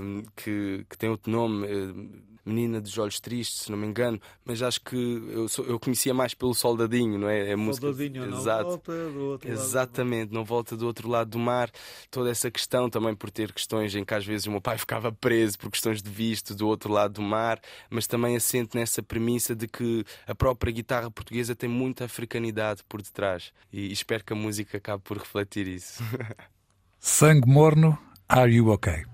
um, 0.01 0.24
que, 0.36 0.86
que 0.89 0.98
tem 0.98 1.10
outro 1.10 1.32
nome. 1.32 1.68
Um, 1.68 2.30
Menina 2.46 2.82
dos 2.82 2.98
Olhos 2.98 3.20
Tristes, 3.20 3.63
se 3.63 3.72
não 3.72 3.78
me 3.78 3.86
engano, 3.86 4.20
mas 4.44 4.62
acho 4.62 4.82
que 4.82 4.96
eu, 4.96 5.48
sou, 5.48 5.66
eu 5.66 5.80
conhecia 5.80 6.13
mais 6.13 6.34
pelo 6.34 6.54
Soldadinho, 6.54 7.18
não 7.20 7.30
é? 7.30 7.51
é 7.51 7.56
música... 7.56 7.88
Soldadinho, 7.88 8.25
não 8.25 8.39
Exato. 8.39 8.70
volta 8.70 9.10
do 9.10 9.25
outro 9.25 9.51
Exatamente, 9.51 10.30
lado 10.30 10.34
não 10.34 10.44
volta 10.44 10.75
do 10.75 10.86
outro 10.86 11.08
lado 11.08 11.30
do 11.30 11.39
mar. 11.39 11.70
Toda 12.10 12.30
essa 12.30 12.50
questão 12.50 12.89
também 12.89 13.16
por 13.16 13.30
ter 13.30 13.49
questões 13.53 13.96
em 13.96 14.03
que 14.03 14.13
às 14.13 14.25
vezes 14.25 14.48
o 14.48 14.51
meu 14.51 14.62
pai 14.62 14.77
ficava 14.77 15.12
preso 15.12 15.58
por 15.58 15.72
questões 15.72 16.01
de 16.01 16.10
visto 16.10 16.56
do 16.56 16.68
outro 16.68 16.91
lado 16.91 17.13
do 17.13 17.22
mar, 17.22 17.60
mas 17.89 18.08
também 18.08 18.36
assente 18.36 18.77
nessa 18.77 19.01
premissa 19.01 19.56
de 19.56 19.68
que 19.68 20.06
a 20.27 20.36
própria 20.36 20.72
guitarra 20.72 21.12
portuguesa 21.12 21.56
tem 21.56 21.70
muita 21.70 22.06
africanidade 22.06 22.84
por 22.88 23.01
detrás 23.01 23.51
e 23.72 23.91
espero 23.91 24.24
que 24.24 24.34
a 24.34 24.36
música 24.36 24.77
acabe 24.77 25.03
por 25.03 25.18
refletir 25.18 25.68
isso. 25.68 26.03
Sangue 27.00 27.48
morno, 27.48 27.98
are 28.27 28.51
you 28.51 28.70
okay? 28.72 29.06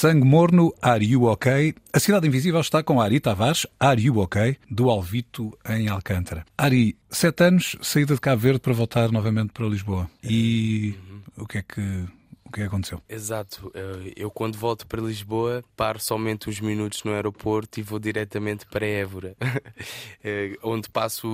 Sangue 0.00 0.24
Morno, 0.24 0.72
Are 0.80 1.04
You 1.04 1.24
OK? 1.24 1.74
A 1.92 1.98
Cidade 1.98 2.28
Invisível 2.28 2.60
está 2.60 2.84
com 2.84 3.00
Ari 3.00 3.18
Tavares, 3.18 3.66
Are 3.80 4.00
You 4.00 4.18
OK? 4.18 4.56
Do 4.70 4.90
Alvito, 4.90 5.58
em 5.68 5.88
Alcântara. 5.88 6.46
Ari, 6.56 6.96
sete 7.10 7.42
anos, 7.42 7.76
saída 7.82 8.14
de 8.14 8.20
Cabo 8.20 8.40
Verde 8.40 8.60
para 8.60 8.72
voltar 8.72 9.10
novamente 9.10 9.50
para 9.52 9.66
Lisboa. 9.66 10.08
E 10.22 10.94
uhum. 11.10 11.42
o 11.42 11.46
que 11.48 11.58
é 11.58 11.62
que 11.62 12.04
o 12.48 12.52
que 12.52 12.62
aconteceu? 12.62 13.00
Exato. 13.08 13.70
Eu, 14.16 14.30
quando 14.30 14.56
volto 14.56 14.86
para 14.86 15.00
Lisboa, 15.00 15.62
paro 15.76 16.00
somente 16.00 16.48
uns 16.48 16.60
minutos 16.60 17.04
no 17.04 17.12
aeroporto 17.12 17.78
e 17.78 17.82
vou 17.82 17.98
diretamente 17.98 18.66
para 18.66 18.86
Évora, 18.86 19.36
eh, 20.24 20.56
onde 20.62 20.88
passo 20.88 21.28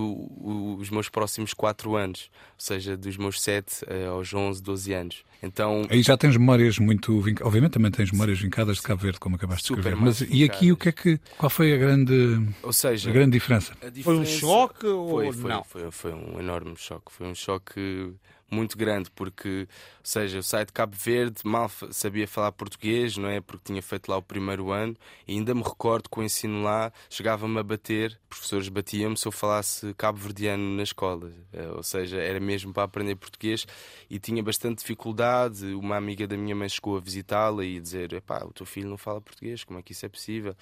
os 0.79 0.91
meus 0.91 1.09
próximos 1.09 1.55
quatro 1.55 1.97
anos, 1.97 2.31
ou 2.33 2.59
seja, 2.59 2.97
dos 2.97 3.17
meus 3.17 3.41
7 3.41 3.85
eh, 3.87 4.07
aos 4.07 4.33
11, 4.33 4.63
12 4.63 4.93
anos. 4.93 5.25
Então, 5.43 5.83
Aí 5.91 6.03
já 6.03 6.17
tens 6.17 6.37
memórias 6.37 6.79
muito 6.79 7.21
vincadas. 7.21 7.47
Obviamente 7.47 7.73
também 7.73 7.91
tens 7.91 8.11
memórias 8.11 8.41
vincadas 8.41 8.77
de 8.77 8.83
Cabo 8.83 9.03
Verde, 9.03 9.21
como 9.21 9.37
acabaste 9.37 9.69
de 9.69 9.79
escrever. 9.79 9.97
Mas 9.97 10.23
e 10.23 10.43
aqui 10.43 10.73
o 10.73 10.77
que 10.77 10.89
é 10.89 10.93
que. 10.93 11.21
Qual 11.37 11.51
foi 11.51 11.75
a 11.75 11.77
grande, 11.77 12.49
ou 12.63 12.73
seja, 12.73 13.11
a 13.11 13.13
grande 13.13 13.33
diferença? 13.33 13.73
A 13.83 13.91
diferença 13.91 14.03
foi 14.05 14.17
um 14.17 14.25
choque 14.25 14.81
foi, 14.81 15.27
ou 15.27 15.33
foi, 15.33 15.51
não? 15.51 15.65
Foi, 15.65 15.91
foi 15.91 16.13
um 16.15 16.41
enorme 16.41 16.75
choque. 16.77 17.13
Foi 17.13 17.27
um 17.27 17.35
choque 17.35 18.15
muito 18.51 18.79
grande, 18.79 19.11
porque, 19.11 19.69
seja, 20.09 20.39
eu 20.39 20.43
saí 20.43 20.65
de 20.65 20.73
Cabo 20.73 20.95
Verde, 20.97 21.41
mal 21.45 21.71
sabia 21.91 22.29
falar 22.29 22.53
português, 22.53 23.17
não 23.17 23.29
é? 23.29 23.41
Porque 23.41 23.65
tinha 23.65 23.83
feito 23.83 24.09
lá 24.09 24.17
o 24.17 24.23
primeiro 24.23 24.71
ano, 24.71 24.97
e 25.27 25.33
ainda 25.33 25.55
me 25.55 25.63
recordo 25.63 26.09
que 26.09 26.21
o 26.21 26.23
ensino 26.23 26.63
lá 26.63 26.93
chegava-me 27.09 27.59
a 27.59 27.63
bater, 27.63 28.19
professores 28.29 28.69
batiam-me 28.69 29.17
se 29.17 29.27
eu 29.27 29.33
falasse 29.33 29.95
cabo-verdiano 29.95 30.77
na 30.77 30.83
escola, 30.83 31.33
eh, 31.53 31.69
ou 31.69 31.83
seja, 31.83 32.19
era 32.19 32.39
mesmo 32.39 32.73
para 32.73 32.83
aprender 32.83 33.15
português 33.17 33.67
e 34.11 34.19
tinha 34.19 34.43
bastante 34.43 34.79
dificuldade. 34.79 35.67
Uma 35.75 35.97
amiga 35.97 36.27
da 36.27 36.37
minha 36.37 36.55
mãe 36.55 36.69
chegou 36.69 36.97
a 36.97 37.01
visitá-la 37.01 37.65
e 37.65 37.81
dizer: 37.81 38.21
pá, 38.23 38.45
o 38.45 38.53
teu 38.53 38.67
filho 38.67 38.89
não 38.89 38.99
fala 38.99 39.21
português, 39.21 39.65
como 39.65 39.79
é 39.79 39.83
que 39.83 39.93
isso 39.93 40.05
é 40.05 40.09
possível? 40.09 40.55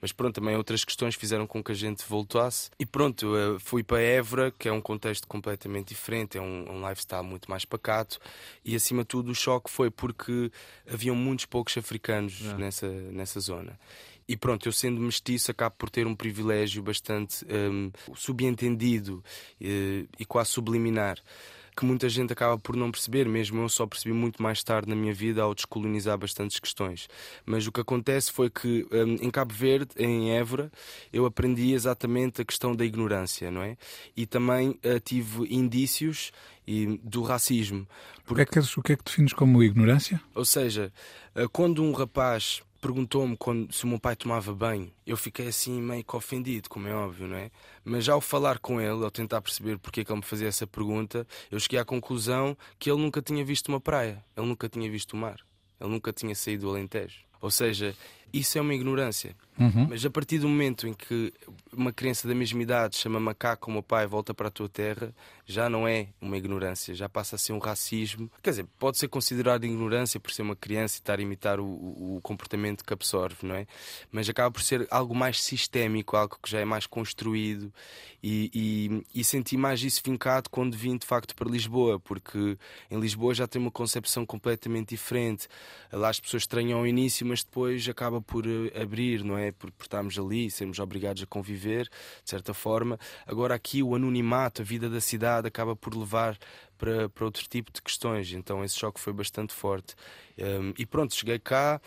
Mas 0.00 0.12
pronto, 0.12 0.34
também 0.36 0.56
outras 0.56 0.84
questões 0.84 1.14
fizeram 1.14 1.46
com 1.46 1.62
que 1.62 1.72
a 1.72 1.74
gente 1.74 2.04
voltasse. 2.08 2.70
E 2.78 2.86
pronto, 2.86 3.36
eh, 3.36 3.58
fui 3.58 3.82
para 3.82 4.00
Évora, 4.00 4.52
que 4.52 4.68
é 4.68 4.72
um 4.72 4.80
contexto 4.80 5.26
completamente 5.26 5.88
diferente, 5.88 6.38
é 6.38 6.40
um, 6.40 6.70
um 6.70 6.88
lifestyle 6.88 7.24
muito 7.24 7.50
mais 7.50 7.64
pacato. 7.64 8.18
E 8.64 8.74
acima 8.84 9.02
de 9.02 9.08
tudo, 9.08 9.32
o 9.32 9.34
choque 9.34 9.70
foi 9.70 9.90
porque 9.90 10.50
haviam 10.86 11.16
muitos 11.16 11.46
poucos 11.46 11.76
africanos 11.76 12.40
nessa, 12.54 12.88
nessa 12.88 13.40
zona. 13.40 13.78
E 14.26 14.36
pronto, 14.36 14.66
eu 14.66 14.72
sendo 14.72 15.00
mestiço, 15.00 15.50
acabo 15.50 15.74
por 15.76 15.90
ter 15.90 16.06
um 16.06 16.14
privilégio 16.14 16.82
bastante 16.82 17.44
um, 17.46 17.90
subentendido 18.14 19.22
uh, 19.60 20.08
e 20.18 20.24
quase 20.26 20.50
subliminar 20.50 21.18
que 21.76 21.84
muita 21.84 22.08
gente 22.08 22.32
acaba 22.32 22.58
por 22.58 22.76
não 22.76 22.90
perceber, 22.90 23.28
mesmo 23.28 23.62
eu 23.62 23.68
só 23.68 23.86
percebi 23.86 24.14
muito 24.14 24.42
mais 24.42 24.62
tarde 24.62 24.88
na 24.88 24.94
minha 24.94 25.12
vida 25.12 25.42
ao 25.42 25.54
descolonizar 25.54 26.16
bastantes 26.16 26.58
questões. 26.58 27.08
Mas 27.44 27.66
o 27.66 27.72
que 27.72 27.80
acontece 27.80 28.30
foi 28.30 28.48
que 28.48 28.86
um, 28.90 29.14
em 29.26 29.30
Cabo 29.30 29.52
Verde, 29.52 29.90
em 29.98 30.32
Évora, 30.32 30.70
eu 31.12 31.26
aprendi 31.26 31.72
exatamente 31.72 32.42
a 32.42 32.44
questão 32.44 32.74
da 32.74 32.84
ignorância, 32.84 33.50
não 33.50 33.62
é? 33.62 33.76
E 34.16 34.26
também 34.26 34.70
uh, 34.70 35.00
tive 35.02 35.52
indícios 35.52 36.32
e 36.66 36.98
do 37.02 37.22
racismo. 37.22 37.86
Porque... 38.24 38.42
O, 38.42 38.46
que 38.46 38.58
é 38.58 38.62
que, 38.62 38.80
o 38.80 38.82
que 38.82 38.92
é 38.92 38.96
que 38.96 39.04
defines 39.04 39.32
como 39.32 39.62
ignorância? 39.62 40.20
Ou 40.34 40.44
seja, 40.44 40.92
uh, 41.34 41.48
quando 41.50 41.82
um 41.82 41.92
rapaz 41.92 42.62
perguntou-me 42.84 43.34
se 43.70 43.84
o 43.84 43.86
meu 43.86 43.98
pai 43.98 44.14
tomava 44.14 44.54
banho. 44.54 44.92
Eu 45.06 45.16
fiquei 45.16 45.48
assim 45.48 45.80
meio 45.80 46.04
que 46.04 46.14
ofendido, 46.14 46.68
como 46.68 46.86
é 46.86 46.94
óbvio, 46.94 47.26
não 47.26 47.36
é? 47.36 47.50
Mas 47.82 48.06
ao 48.10 48.20
falar 48.20 48.58
com 48.58 48.78
ele, 48.78 49.02
ao 49.02 49.10
tentar 49.10 49.40
perceber 49.40 49.78
porque 49.78 50.02
é 50.02 50.04
que 50.04 50.12
ele 50.12 50.20
me 50.20 50.26
fazia 50.26 50.48
essa 50.48 50.66
pergunta, 50.66 51.26
eu 51.50 51.58
cheguei 51.58 51.78
à 51.78 51.84
conclusão 51.84 52.54
que 52.78 52.90
ele 52.90 53.00
nunca 53.00 53.22
tinha 53.22 53.42
visto 53.42 53.68
uma 53.68 53.80
praia, 53.80 54.22
ele 54.36 54.46
nunca 54.46 54.68
tinha 54.68 54.90
visto 54.90 55.14
o 55.14 55.16
mar, 55.16 55.40
ele 55.80 55.88
nunca 55.88 56.12
tinha 56.12 56.34
saído 56.34 56.66
do 56.66 56.70
Alentejo. 56.72 57.20
Ou 57.40 57.50
seja, 57.50 57.96
isso 58.40 58.58
é 58.58 58.60
uma 58.60 58.74
ignorância. 58.74 59.36
Uhum. 59.58 59.86
Mas 59.90 60.04
a 60.04 60.10
partir 60.10 60.38
do 60.38 60.48
momento 60.48 60.88
em 60.88 60.92
que 60.92 61.32
uma 61.72 61.92
criança 61.92 62.26
da 62.26 62.34
mesma 62.34 62.60
idade 62.60 62.96
chama 62.96 63.20
macaco 63.20 63.66
como 63.66 63.82
pai 63.82 64.04
volta 64.06 64.34
para 64.34 64.48
a 64.48 64.50
tua 64.50 64.68
terra, 64.68 65.14
já 65.46 65.68
não 65.68 65.86
é 65.86 66.08
uma 66.20 66.36
ignorância, 66.36 66.94
já 66.94 67.08
passa 67.08 67.36
a 67.36 67.38
ser 67.38 67.52
um 67.52 67.58
racismo. 67.58 68.30
Quer 68.42 68.50
dizer, 68.50 68.66
pode 68.78 68.98
ser 68.98 69.08
considerado 69.08 69.64
ignorância 69.64 70.18
por 70.18 70.32
ser 70.32 70.42
uma 70.42 70.56
criança 70.56 70.96
e 70.96 70.98
estar 70.98 71.18
a 71.18 71.22
imitar 71.22 71.60
o, 71.60 71.64
o, 71.64 72.20
comportamento 72.22 72.84
que 72.84 72.92
absorve, 72.92 73.46
não 73.46 73.54
é? 73.54 73.66
Mas 74.10 74.28
acaba 74.28 74.50
por 74.50 74.62
ser 74.62 74.88
algo 74.90 75.14
mais 75.14 75.40
sistémico, 75.40 76.16
algo 76.16 76.36
que 76.42 76.50
já 76.50 76.60
é 76.60 76.64
mais 76.64 76.86
construído. 76.86 77.72
E, 78.26 78.50
e, 78.54 79.20
e 79.20 79.22
senti 79.22 79.54
mais 79.54 79.82
isso 79.82 80.00
vincado 80.02 80.48
quando 80.48 80.74
vim 80.76 80.96
de 80.96 81.06
facto 81.06 81.36
para 81.36 81.48
Lisboa, 81.48 82.00
porque 82.00 82.56
em 82.90 82.98
Lisboa 82.98 83.34
já 83.34 83.46
tem 83.46 83.60
uma 83.60 83.70
concepção 83.70 84.24
completamente 84.24 84.90
diferente. 84.90 85.46
Lá 85.92 86.08
as 86.08 86.18
pessoas 86.18 86.44
estranham 86.44 86.78
ao 86.78 86.86
início, 86.86 87.26
mas 87.26 87.44
depois 87.44 87.86
acaba 87.86 88.22
por 88.24 88.46
eh, 88.46 88.80
abrir, 88.80 89.22
não 89.22 89.36
é? 89.36 89.52
Por, 89.52 89.70
por 89.70 89.84
estarmos 89.84 90.18
ali, 90.18 90.50
sermos 90.50 90.78
obrigados 90.78 91.22
a 91.22 91.26
conviver, 91.26 91.88
de 91.88 92.30
certa 92.30 92.52
forma. 92.52 92.98
Agora 93.26 93.54
aqui 93.54 93.82
o 93.82 93.94
anonimato, 93.94 94.62
a 94.62 94.64
vida 94.64 94.88
da 94.88 95.00
cidade 95.00 95.46
acaba 95.46 95.76
por 95.76 95.94
levar 95.94 96.36
para, 96.76 97.08
para 97.08 97.24
outro 97.24 97.46
tipo 97.48 97.72
de 97.72 97.80
questões, 97.80 98.32
então 98.32 98.64
esse 98.64 98.78
choque 98.78 99.00
foi 99.00 99.12
bastante 99.12 99.52
forte. 99.52 99.94
Um, 100.38 100.72
e 100.78 100.84
pronto, 100.84 101.14
cheguei 101.14 101.38
cá. 101.38 101.80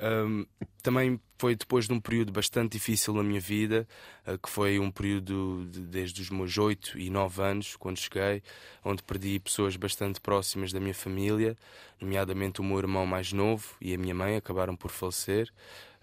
Um, 0.00 0.44
também 0.82 1.20
foi 1.42 1.56
depois 1.56 1.88
de 1.88 1.92
um 1.92 1.98
período 1.98 2.30
bastante 2.30 2.74
difícil 2.74 3.12
na 3.14 3.22
minha 3.24 3.40
vida, 3.40 3.84
uh, 4.24 4.38
que 4.38 4.48
foi 4.48 4.78
um 4.78 4.92
período 4.92 5.66
de, 5.68 5.80
desde 5.80 6.22
os 6.22 6.30
meus 6.30 6.56
8 6.56 6.96
e 6.96 7.10
9 7.10 7.42
anos, 7.42 7.74
quando 7.74 7.98
cheguei, 7.98 8.44
onde 8.84 9.02
perdi 9.02 9.40
pessoas 9.40 9.74
bastante 9.74 10.20
próximas 10.20 10.72
da 10.72 10.78
minha 10.78 10.94
família, 10.94 11.56
nomeadamente 12.00 12.60
o 12.60 12.64
meu 12.64 12.78
irmão 12.78 13.04
mais 13.04 13.32
novo 13.32 13.74
e 13.80 13.92
a 13.92 13.98
minha 13.98 14.14
mãe 14.14 14.36
acabaram 14.36 14.76
por 14.76 14.92
falecer. 14.92 15.52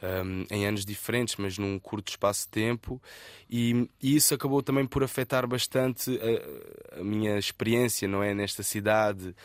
Um, 0.01 0.45
em 0.49 0.65
anos 0.65 0.85
diferentes, 0.85 1.35
mas 1.37 1.57
num 1.57 1.77
curto 1.77 2.07
espaço 2.07 2.45
de 2.45 2.51
tempo, 2.51 3.01
e, 3.49 3.89
e 4.01 4.15
isso 4.15 4.33
acabou 4.33 4.63
também 4.63 4.85
por 4.85 5.03
afetar 5.03 5.45
bastante 5.45 6.17
a, 6.93 7.01
a 7.01 7.03
minha 7.03 7.37
experiência, 7.37 8.07
não 8.07 8.23
é, 8.23 8.33
nesta 8.33 8.63
cidade. 8.63 9.35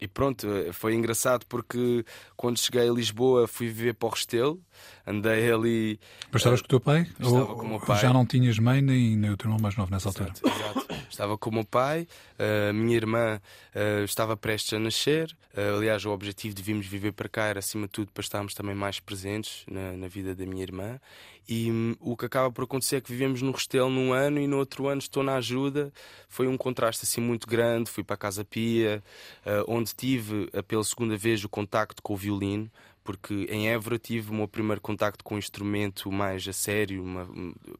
E 0.00 0.06
pronto, 0.06 0.46
foi 0.72 0.94
engraçado 0.94 1.44
porque 1.46 2.04
quando 2.36 2.58
cheguei 2.58 2.88
a 2.88 2.92
Lisboa 2.92 3.48
fui 3.48 3.66
viver 3.66 3.94
para 3.94 4.06
o 4.06 4.10
Restelo, 4.10 4.60
andei 5.06 5.50
ali. 5.50 6.00
Mas 6.30 6.40
estavas 6.40 6.60
uh, 6.60 6.62
com 6.62 6.66
o 6.66 6.68
teu 6.68 6.80
pai? 6.80 7.06
Ou, 7.20 7.46
com 7.56 7.66
o 7.66 7.68
meu 7.68 7.80
pai. 7.80 8.00
já 8.00 8.12
não 8.12 8.24
tinhas 8.24 8.58
mãe 8.58 8.80
nem, 8.80 9.16
nem 9.16 9.30
o 9.30 9.36
teu 9.36 9.46
irmão 9.46 9.58
mais 9.60 9.76
novo 9.76 9.90
nessa 9.90 10.08
altura? 10.08 10.32
Exato, 10.44 10.48
exato. 10.48 11.06
estava 11.10 11.36
com 11.36 11.50
o 11.50 11.54
meu 11.54 11.64
pai, 11.64 12.06
a 12.38 12.70
uh, 12.70 12.74
minha 12.74 12.96
irmã 12.96 13.40
uh, 13.74 14.04
estava 14.04 14.36
prestes 14.36 14.72
a 14.74 14.78
nascer. 14.78 15.36
Aliás, 15.76 16.04
o 16.04 16.10
objetivo 16.10 16.54
de 16.54 16.62
virmos 16.62 16.86
viver 16.86 17.10
para 17.10 17.28
cá 17.28 17.46
era 17.46 17.58
acima 17.58 17.88
de 17.88 17.92
tudo 17.92 18.12
para 18.12 18.20
estarmos 18.20 18.54
também 18.54 18.76
mais 18.76 19.00
presentes 19.00 19.64
na, 19.68 19.94
na 19.94 20.06
vida 20.06 20.32
da 20.32 20.46
minha 20.46 20.62
irmã. 20.62 21.00
E 21.48 21.70
um, 21.70 21.96
o 21.98 22.14
que 22.14 22.26
acaba 22.26 22.52
por 22.52 22.64
acontecer 22.64 22.96
é 22.96 23.00
que 23.00 23.10
vivemos 23.10 23.40
no 23.40 23.50
Restelo 23.52 23.88
num 23.88 24.12
ano 24.12 24.38
e 24.38 24.46
no 24.46 24.58
outro 24.58 24.86
ano 24.86 24.98
estou 24.98 25.22
na 25.22 25.36
ajuda. 25.36 25.90
Foi 26.28 26.46
um 26.46 26.58
contraste 26.58 27.04
assim 27.04 27.22
muito 27.22 27.46
grande. 27.48 27.90
Fui 27.90 28.04
para 28.04 28.14
a 28.14 28.18
Casa 28.18 28.44
Pia, 28.44 29.02
uh, 29.46 29.72
onde 29.88 29.94
tive 29.94 30.50
uh, 30.52 30.62
pela 30.62 30.84
segunda 30.84 31.16
vez 31.16 31.42
o 31.44 31.48
contacto 31.48 32.02
com 32.02 32.14
o 32.14 32.16
violino 32.16 32.70
porque 33.08 33.46
em 33.48 33.70
Évora 33.70 33.98
tive 33.98 34.30
o 34.30 34.34
meu 34.34 34.46
primeiro 34.46 34.82
contacto 34.82 35.24
com 35.24 35.36
um 35.36 35.38
instrumento 35.38 36.12
mais 36.12 36.46
a 36.46 36.52
sério, 36.52 37.02
uma, 37.02 37.26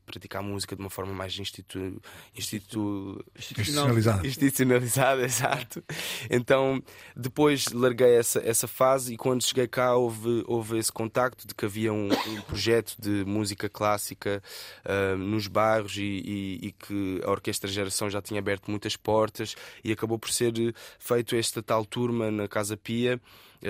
praticar 0.07 0.43
música 0.43 0.75
de 0.75 0.81
uma 0.81 0.89
forma 0.89 1.13
mais 1.13 1.39
institu, 1.39 2.01
institu, 2.35 3.23
institucionalizada. 3.39 4.27
Institucionalizada, 4.27 5.21
exato. 5.29 5.85
Então 6.31 6.83
depois 7.15 7.67
larguei 7.75 8.15
essa, 8.17 8.41
essa 8.41 8.67
fase 8.67 9.13
e 9.13 9.17
quando 9.19 9.45
cheguei 9.45 9.69
cá 9.69 9.95
houve, 9.95 10.43
houve 10.47 10.79
esse 10.79 10.91
contacto 10.91 11.47
de 11.47 11.55
que 11.55 11.67
havia 11.67 11.93
um, 11.93 12.09
um 12.11 12.41
projeto 12.47 12.97
de 12.99 13.23
música 13.27 13.69
clássica 13.69 14.43
uh, 14.87 15.19
nos 15.19 15.47
bairros 15.47 15.99
e, 15.99 16.23
e, 16.25 16.69
e, 16.69 16.73
que 16.73 17.21
a 17.23 17.31
Orquestra 17.31 17.69
Geração 17.69 18.09
já 18.09 18.23
tinha 18.23 18.41
aberto 18.41 18.71
muitas 18.71 18.97
portas 18.97 19.55
e 19.85 19.93
acabou 19.93 20.19
por 20.19 20.31
ser 20.31 20.55
feito 20.99 21.37
esta 21.37 21.63
tal 21.63 21.85
turma 21.85 22.31
na 22.31 22.49
Casa 22.49 22.79
Pia 22.79 23.21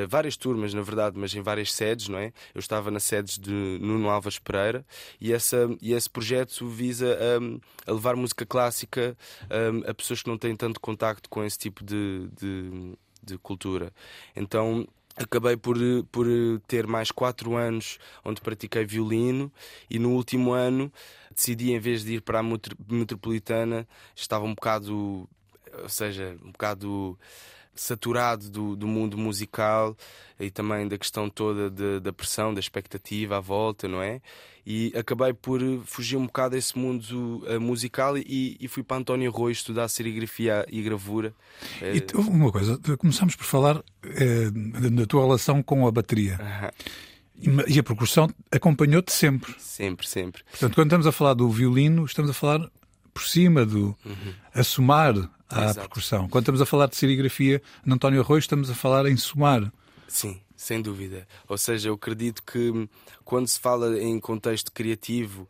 várias 0.08 0.36
turmas, 0.36 0.74
na 0.74 0.82
verdade, 0.82 1.18
mas 1.18 1.34
em 1.34 1.40
várias 1.40 1.72
sedes, 1.72 2.08
não 2.08 2.18
é? 2.18 2.32
Eu 2.54 2.58
estava 2.58 2.90
na 2.90 3.00
sede 3.00 3.40
de 3.40 3.78
Nuno 3.80 4.08
Alves 4.08 4.38
Pereira 4.38 4.84
e, 5.20 5.32
essa, 5.32 5.68
e 5.80 5.92
esse 5.92 6.08
projeto 6.08 6.66
visa 6.68 7.18
um, 7.40 7.60
a 7.86 7.92
levar 7.92 8.16
música 8.16 8.44
clássica 8.44 9.16
um, 9.50 9.90
a 9.90 9.94
pessoas 9.94 10.22
que 10.22 10.28
não 10.28 10.38
têm 10.38 10.54
tanto 10.54 10.80
contacto 10.80 11.28
com 11.28 11.44
esse 11.44 11.58
tipo 11.58 11.84
de, 11.84 12.28
de, 12.38 12.92
de 13.22 13.38
cultura. 13.38 13.92
Então 14.36 14.86
acabei 15.16 15.56
por, 15.56 15.76
por 16.12 16.26
ter 16.66 16.86
mais 16.86 17.10
quatro 17.10 17.56
anos 17.56 17.98
onde 18.24 18.40
pratiquei 18.40 18.84
violino 18.84 19.52
e 19.90 19.98
no 19.98 20.12
último 20.12 20.52
ano 20.52 20.92
decidi 21.34 21.72
em 21.72 21.78
vez 21.80 22.04
de 22.04 22.14
ir 22.14 22.20
para 22.20 22.38
a 22.38 22.42
metropolitana 22.88 23.86
estava 24.14 24.44
um 24.44 24.54
bocado 24.54 25.28
ou 25.82 25.88
seja 25.88 26.36
um 26.42 26.52
bocado 26.52 27.18
saturado 27.80 28.50
do, 28.50 28.76
do 28.76 28.86
mundo 28.86 29.16
musical 29.16 29.96
e 30.38 30.50
também 30.50 30.86
da 30.86 30.96
questão 30.96 31.28
toda 31.28 31.70
de, 31.70 32.00
da 32.00 32.12
pressão, 32.12 32.54
da 32.54 32.60
expectativa 32.60 33.36
à 33.36 33.40
volta, 33.40 33.88
não 33.88 34.02
é? 34.02 34.20
E 34.66 34.92
acabei 34.94 35.32
por 35.32 35.60
fugir 35.84 36.16
um 36.16 36.26
bocado 36.26 36.54
desse 36.54 36.78
mundo 36.78 37.42
uh, 37.46 37.60
musical 37.60 38.18
e, 38.18 38.56
e, 38.60 38.68
fui 38.68 38.82
para 38.82 38.98
António 38.98 39.30
Rui 39.30 39.52
estudar 39.52 39.88
serigrafia 39.88 40.66
e 40.70 40.82
gravura. 40.82 41.32
E 41.80 42.00
tu, 42.00 42.20
uma 42.20 42.52
coisa, 42.52 42.78
começamos 42.98 43.34
por 43.34 43.44
falar 43.44 43.82
eh, 44.04 44.50
da 44.90 45.06
tua 45.06 45.22
relação 45.22 45.62
com 45.62 45.86
a 45.86 45.90
bateria. 45.90 46.38
E 47.66 47.78
a 47.78 47.82
percussão 47.82 48.28
acompanhou-te 48.50 49.12
sempre. 49.12 49.54
Sempre, 49.58 50.06
sempre. 50.06 50.42
Portanto, 50.50 50.74
quando 50.74 50.88
estamos 50.88 51.06
a 51.06 51.12
falar 51.12 51.34
do 51.34 51.48
violino, 51.48 52.04
estamos 52.04 52.30
a 52.30 52.34
falar 52.34 52.68
por 53.14 53.22
cima 53.22 53.64
do 53.64 53.96
uhum. 54.04 54.34
a 54.52 54.62
somar 54.62 55.14
à 55.48 55.64
Exato. 55.64 55.80
percussão. 55.80 56.28
Quando 56.28 56.42
estamos 56.42 56.60
a 56.60 56.66
falar 56.66 56.86
de 56.86 56.96
serigrafia, 56.96 57.62
no 57.84 57.94
António 57.94 58.20
Arroio, 58.20 58.40
estamos 58.40 58.70
a 58.70 58.74
falar 58.74 59.06
em 59.06 59.16
somar. 59.16 59.72
Sim. 60.06 60.40
Sem 60.58 60.82
dúvida. 60.82 61.24
Ou 61.48 61.56
seja, 61.56 61.88
eu 61.88 61.94
acredito 61.94 62.42
que 62.42 62.88
quando 63.24 63.46
se 63.46 63.60
fala 63.60 63.96
em 64.02 64.18
contexto 64.18 64.72
criativo, 64.72 65.48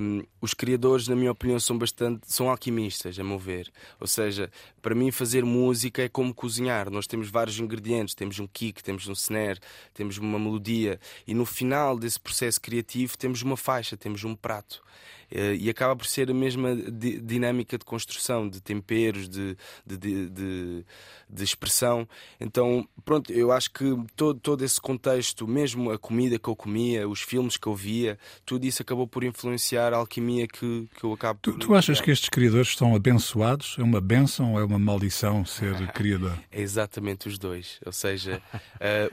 um, 0.00 0.24
os 0.40 0.52
criadores, 0.52 1.06
na 1.06 1.14
minha 1.14 1.30
opinião, 1.30 1.60
são 1.60 1.78
bastante 1.78 2.22
são 2.26 2.50
alquimistas, 2.50 3.16
a 3.20 3.22
meu 3.22 3.38
ver. 3.38 3.70
Ou 4.00 4.08
seja, 4.08 4.50
para 4.82 4.96
mim 4.96 5.12
fazer 5.12 5.44
música 5.44 6.02
é 6.02 6.08
como 6.08 6.34
cozinhar. 6.34 6.90
Nós 6.90 7.06
temos 7.06 7.30
vários 7.30 7.60
ingredientes, 7.60 8.16
temos 8.16 8.40
um 8.40 8.48
kick, 8.48 8.82
temos 8.82 9.06
um 9.06 9.12
snare, 9.12 9.60
temos 9.94 10.18
uma 10.18 10.40
melodia 10.40 10.98
e 11.24 11.34
no 11.34 11.46
final 11.46 11.96
desse 11.96 12.18
processo 12.18 12.60
criativo 12.60 13.16
temos 13.16 13.42
uma 13.42 13.56
faixa, 13.56 13.96
temos 13.96 14.24
um 14.24 14.34
prato. 14.34 14.82
Eh, 15.30 15.56
e 15.60 15.70
acaba 15.70 15.94
por 15.94 16.06
ser 16.06 16.30
a 16.30 16.34
mesma 16.34 16.74
dinâmica 16.74 17.76
de 17.76 17.84
construção, 17.84 18.48
de 18.48 18.60
temperos, 18.62 19.28
de, 19.28 19.56
de, 19.86 19.96
de, 20.28 20.84
de, 21.28 21.44
expressão. 21.44 22.08
Então, 22.40 22.88
pronto, 23.04 23.30
eu 23.32 23.52
acho 23.52 23.70
que 23.70 23.84
todo, 24.16 24.40
todo 24.40 24.64
esse 24.64 24.80
contexto, 24.80 25.46
mesmo 25.46 25.90
a 25.90 25.98
comida 25.98 26.38
que 26.38 26.48
eu 26.48 26.56
comia, 26.56 27.06
os 27.06 27.20
filmes 27.20 27.56
que 27.56 27.66
eu 27.66 27.74
via, 27.74 28.18
tudo 28.46 28.64
isso 28.64 28.80
acabou 28.80 29.06
por 29.06 29.22
influenciar 29.22 29.92
a 29.92 29.98
alquimia 29.98 30.48
que, 30.48 30.88
que 30.94 31.04
eu 31.04 31.12
acabo 31.12 31.40
por. 31.40 31.52
Tu, 31.54 31.58
tu 31.58 31.74
achas 31.74 32.00
que 32.00 32.10
estes 32.10 32.30
criadores 32.30 32.68
estão 32.68 32.94
abençoados? 32.94 33.76
É 33.78 33.82
uma 33.82 34.00
benção 34.00 34.54
ou 34.54 34.60
é 34.60 34.64
uma 34.64 34.78
maldição 34.78 35.44
ser 35.44 35.74
criador? 35.92 36.38
É 36.50 36.60
exatamente 36.60 37.28
os 37.28 37.38
dois. 37.38 37.80
Ou 37.84 37.92
seja, 37.92 38.40
uh, 38.54 38.58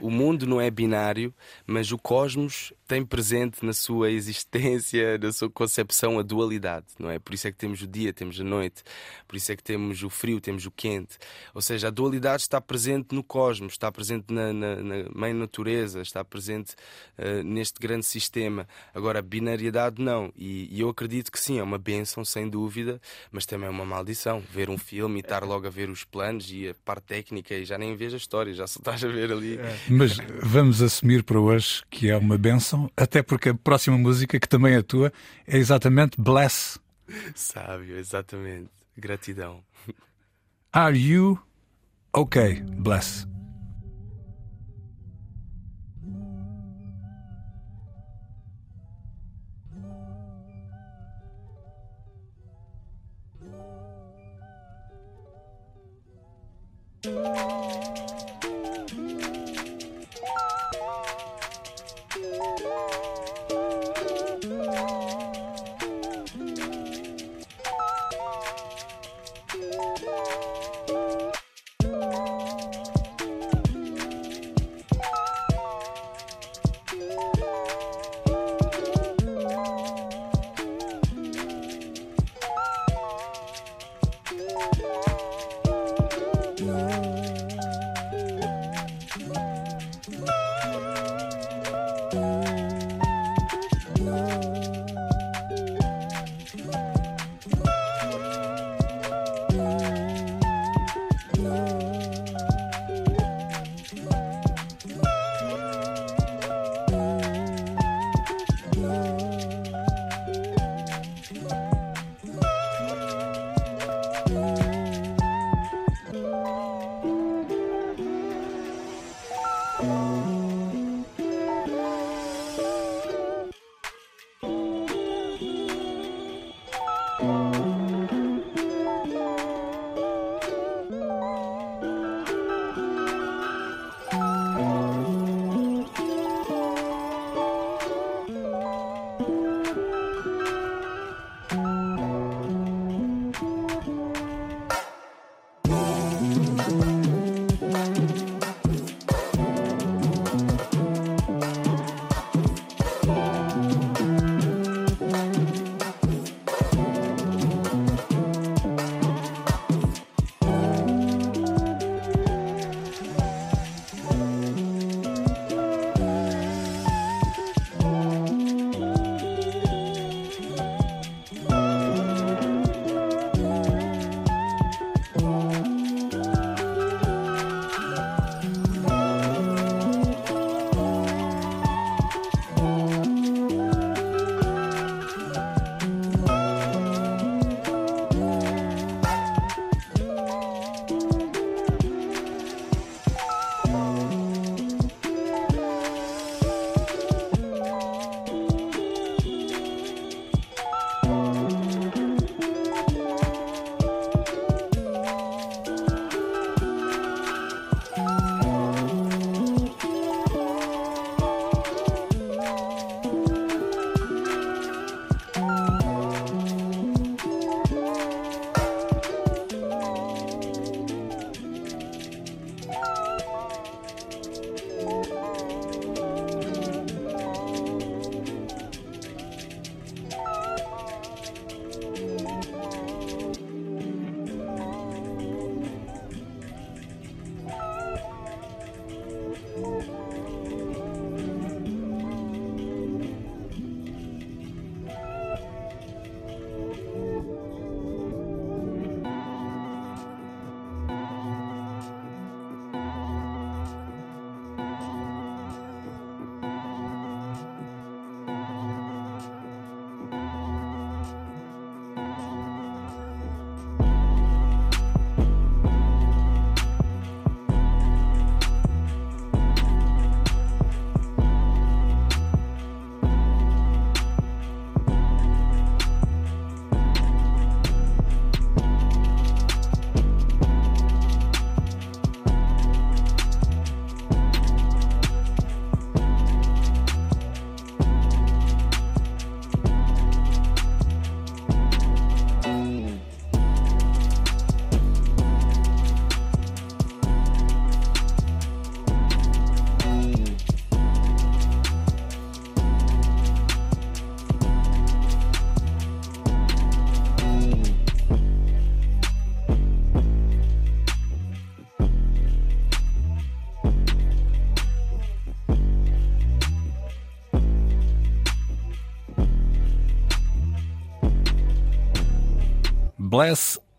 o 0.00 0.10
mundo 0.10 0.46
não 0.46 0.60
é 0.60 0.70
binário, 0.70 1.34
mas 1.66 1.92
o 1.92 1.98
cosmos 1.98 2.72
tem 2.86 3.04
presente 3.04 3.64
na 3.66 3.72
sua 3.72 4.10
existência, 4.10 5.18
na 5.18 5.32
sua 5.32 5.50
concepção, 5.50 6.05
a 6.18 6.22
dualidade, 6.22 6.86
não 6.98 7.10
é? 7.10 7.18
Por 7.18 7.34
isso 7.34 7.48
é 7.48 7.52
que 7.52 7.58
temos 7.58 7.82
o 7.82 7.86
dia, 7.86 8.12
temos 8.12 8.40
a 8.40 8.44
noite, 8.44 8.82
por 9.26 9.36
isso 9.36 9.50
é 9.50 9.56
que 9.56 9.62
temos 9.62 10.02
o 10.02 10.08
frio, 10.08 10.40
temos 10.40 10.64
o 10.64 10.70
quente. 10.70 11.18
Ou 11.52 11.60
seja, 11.60 11.88
a 11.88 11.90
dualidade 11.90 12.42
está 12.42 12.60
presente 12.60 13.14
no 13.14 13.24
cosmos, 13.24 13.72
está 13.72 13.90
presente 13.90 14.32
na, 14.32 14.52
na, 14.52 14.76
na 14.76 14.94
mãe 15.12 15.32
natureza, 15.32 16.00
está 16.00 16.24
presente 16.24 16.74
uh, 17.18 17.42
neste 17.42 17.80
grande 17.80 18.06
sistema. 18.06 18.68
Agora, 18.94 19.18
a 19.18 19.22
binariedade 19.22 20.00
não. 20.00 20.32
E, 20.36 20.68
e, 20.70 20.80
eu 20.80 20.88
acredito 20.88 21.32
que 21.32 21.40
sim, 21.40 21.58
é 21.58 21.62
uma 21.62 21.78
benção, 21.78 22.24
sem 22.24 22.48
dúvida, 22.48 23.00
mas 23.32 23.44
também 23.44 23.66
é 23.66 23.70
uma 23.70 23.84
maldição. 23.84 24.42
Ver 24.52 24.70
um 24.70 24.78
filme 24.78 25.18
e 25.18 25.20
estar 25.20 25.42
logo 25.42 25.66
a 25.66 25.70
ver 25.70 25.90
os 25.90 26.04
planos 26.04 26.50
e 26.50 26.68
a 26.68 26.74
parte 26.84 27.04
técnica 27.06 27.54
e 27.54 27.64
já 27.64 27.76
nem 27.76 27.96
vês 27.96 28.14
a 28.14 28.16
história, 28.16 28.52
já 28.52 28.66
só 28.66 28.78
estás 28.78 29.04
a 29.04 29.08
ver 29.08 29.32
ali. 29.32 29.58
É. 29.58 29.76
Mas 29.88 30.18
vamos 30.42 30.80
assumir 30.82 31.22
para 31.24 31.40
hoje 31.40 31.82
que 31.90 32.10
é 32.10 32.16
uma 32.16 32.38
benção 32.38 32.90
até 32.96 33.22
porque 33.22 33.50
a 33.50 33.54
próxima 33.54 33.96
música, 33.96 34.38
que 34.38 34.48
também 34.48 34.74
é 34.74 34.82
tua, 34.82 35.12
é 35.46 35.56
exatamente 35.56 35.95
precisamente 35.96 36.20
bless. 36.20 36.78
Sábio, 37.34 37.96
exatamente. 37.96 38.70
Gratidão. 38.96 39.62
Are 40.72 40.96
you 40.96 41.38
okay, 42.12 42.62
bless? 42.62 43.26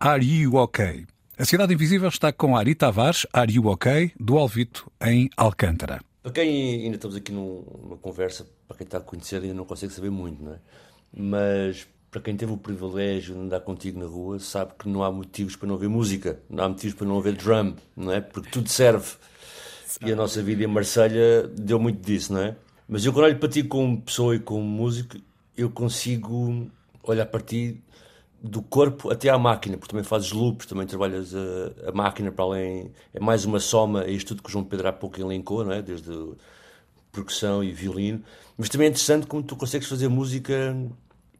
Are 0.00 0.24
You 0.24 0.54
OK? 0.54 1.06
A 1.36 1.44
Cidade 1.44 1.74
Invisível 1.74 2.08
está 2.08 2.32
com 2.32 2.56
Ari 2.56 2.76
Tavares, 2.76 3.26
Are 3.32 3.52
You 3.52 3.66
OK? 3.66 4.12
do 4.18 4.38
Alvito, 4.38 4.88
em 5.04 5.28
Alcântara. 5.36 6.00
Para 6.22 6.30
quem 6.30 6.84
ainda 6.84 6.94
estamos 6.94 7.16
aqui 7.16 7.32
numa 7.32 7.96
conversa, 7.96 8.46
para 8.68 8.76
quem 8.76 8.84
está 8.84 8.98
a 8.98 9.00
conhecer 9.00 9.42
ainda 9.42 9.54
não 9.54 9.64
consegue 9.64 9.92
saber 9.92 10.10
muito, 10.10 10.40
não 10.40 10.52
é? 10.52 10.58
Mas 11.12 11.84
para 12.12 12.20
quem 12.20 12.36
teve 12.36 12.52
o 12.52 12.56
privilégio 12.56 13.34
de 13.34 13.40
andar 13.40 13.58
contigo 13.58 13.98
na 13.98 14.06
rua, 14.06 14.38
sabe 14.38 14.74
que 14.78 14.88
não 14.88 15.02
há 15.02 15.10
motivos 15.10 15.56
para 15.56 15.66
não 15.66 15.74
ouvir 15.74 15.88
música, 15.88 16.38
não 16.48 16.62
há 16.62 16.68
motivos 16.68 16.94
para 16.94 17.06
não 17.08 17.16
ouvir 17.16 17.32
drum, 17.32 17.74
não 17.96 18.12
é? 18.12 18.20
Porque 18.20 18.50
tudo 18.50 18.68
serve. 18.68 19.16
E 20.00 20.12
a 20.12 20.14
nossa 20.14 20.40
vida 20.44 20.62
em 20.62 20.68
Marselha 20.68 21.48
deu 21.48 21.80
muito 21.80 22.00
disso, 22.06 22.32
não 22.32 22.40
é? 22.40 22.56
Mas 22.88 23.04
eu, 23.04 23.12
quando 23.12 23.24
olho 23.24 23.38
para 23.40 23.48
ti 23.48 23.64
como 23.64 24.00
pessoa 24.00 24.36
e 24.36 24.38
como 24.38 24.62
músico, 24.62 25.16
eu 25.56 25.68
consigo 25.68 26.70
olhar 27.02 27.26
para 27.26 27.40
ti 27.40 27.82
do 28.40 28.62
corpo 28.62 29.10
até 29.10 29.28
à 29.28 29.38
máquina, 29.38 29.76
porque 29.76 29.90
também 29.90 30.04
fazes 30.04 30.32
loops, 30.32 30.66
também 30.66 30.86
trabalhas 30.86 31.34
a, 31.34 31.88
a 31.88 31.92
máquina 31.92 32.30
para 32.30 32.44
além. 32.44 32.92
É 33.12 33.20
mais 33.20 33.44
uma 33.44 33.58
soma, 33.58 34.04
é 34.04 34.10
isto 34.10 34.28
tudo 34.28 34.42
que 34.42 34.48
o 34.48 34.52
João 34.52 34.64
Pedro 34.64 34.88
há 34.88 34.92
pouco 34.92 35.20
elencou, 35.20 35.64
não 35.64 35.72
é? 35.72 35.82
Desde 35.82 36.12
percussão 37.12 37.64
e 37.64 37.72
violino. 37.72 38.22
Mas 38.56 38.68
também 38.68 38.86
é 38.86 38.90
interessante 38.90 39.26
como 39.26 39.42
tu 39.42 39.56
consegues 39.56 39.88
fazer 39.88 40.08
música 40.08 40.76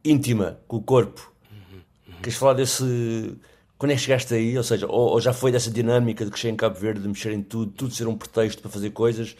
íntima, 0.03 0.59
com 0.67 0.77
o 0.77 0.81
corpo. 0.81 1.31
Uhum, 1.51 1.79
uhum. 2.07 2.13
Queres 2.21 2.37
falar 2.37 2.53
desse. 2.53 3.37
Quando 3.77 3.91
é 3.91 3.95
que 3.95 4.01
chegaste 4.01 4.33
aí? 4.33 4.57
Ou 4.57 4.63
seja, 4.63 4.85
ou, 4.87 5.11
ou 5.11 5.21
já 5.21 5.31
foi 5.31 5.51
dessa 5.51 5.71
dinâmica 5.71 6.25
de 6.25 6.31
crescer 6.31 6.49
em 6.49 6.55
Cabo 6.55 6.77
Verde, 6.77 7.01
de 7.01 7.07
mexer 7.07 7.31
em 7.31 7.41
tudo, 7.41 7.71
tudo 7.71 7.93
ser 7.93 8.07
um 8.07 8.17
pretexto 8.17 8.61
para 8.61 8.69
fazer 8.71 8.89
coisas, 8.89 9.37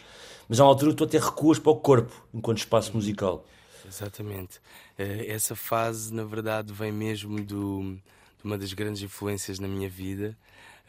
mas 0.48 0.58
há 0.58 0.64
uma 0.64 0.70
altura 0.70 0.94
tu 0.94 1.04
até 1.04 1.18
recuas 1.18 1.58
para 1.58 1.72
o 1.72 1.76
corpo 1.76 2.26
enquanto 2.32 2.58
espaço 2.58 2.94
musical. 2.94 3.44
Exatamente. 3.90 4.60
Eh, 4.96 5.26
essa 5.28 5.56
fase, 5.56 6.14
na 6.14 6.22
verdade, 6.24 6.72
vem 6.72 6.92
mesmo 6.92 7.42
do, 7.42 7.98
de 8.38 8.44
uma 8.44 8.56
das 8.56 8.72
grandes 8.72 9.02
influências 9.02 9.58
na 9.58 9.66
minha 9.66 9.88
vida, 9.88 10.36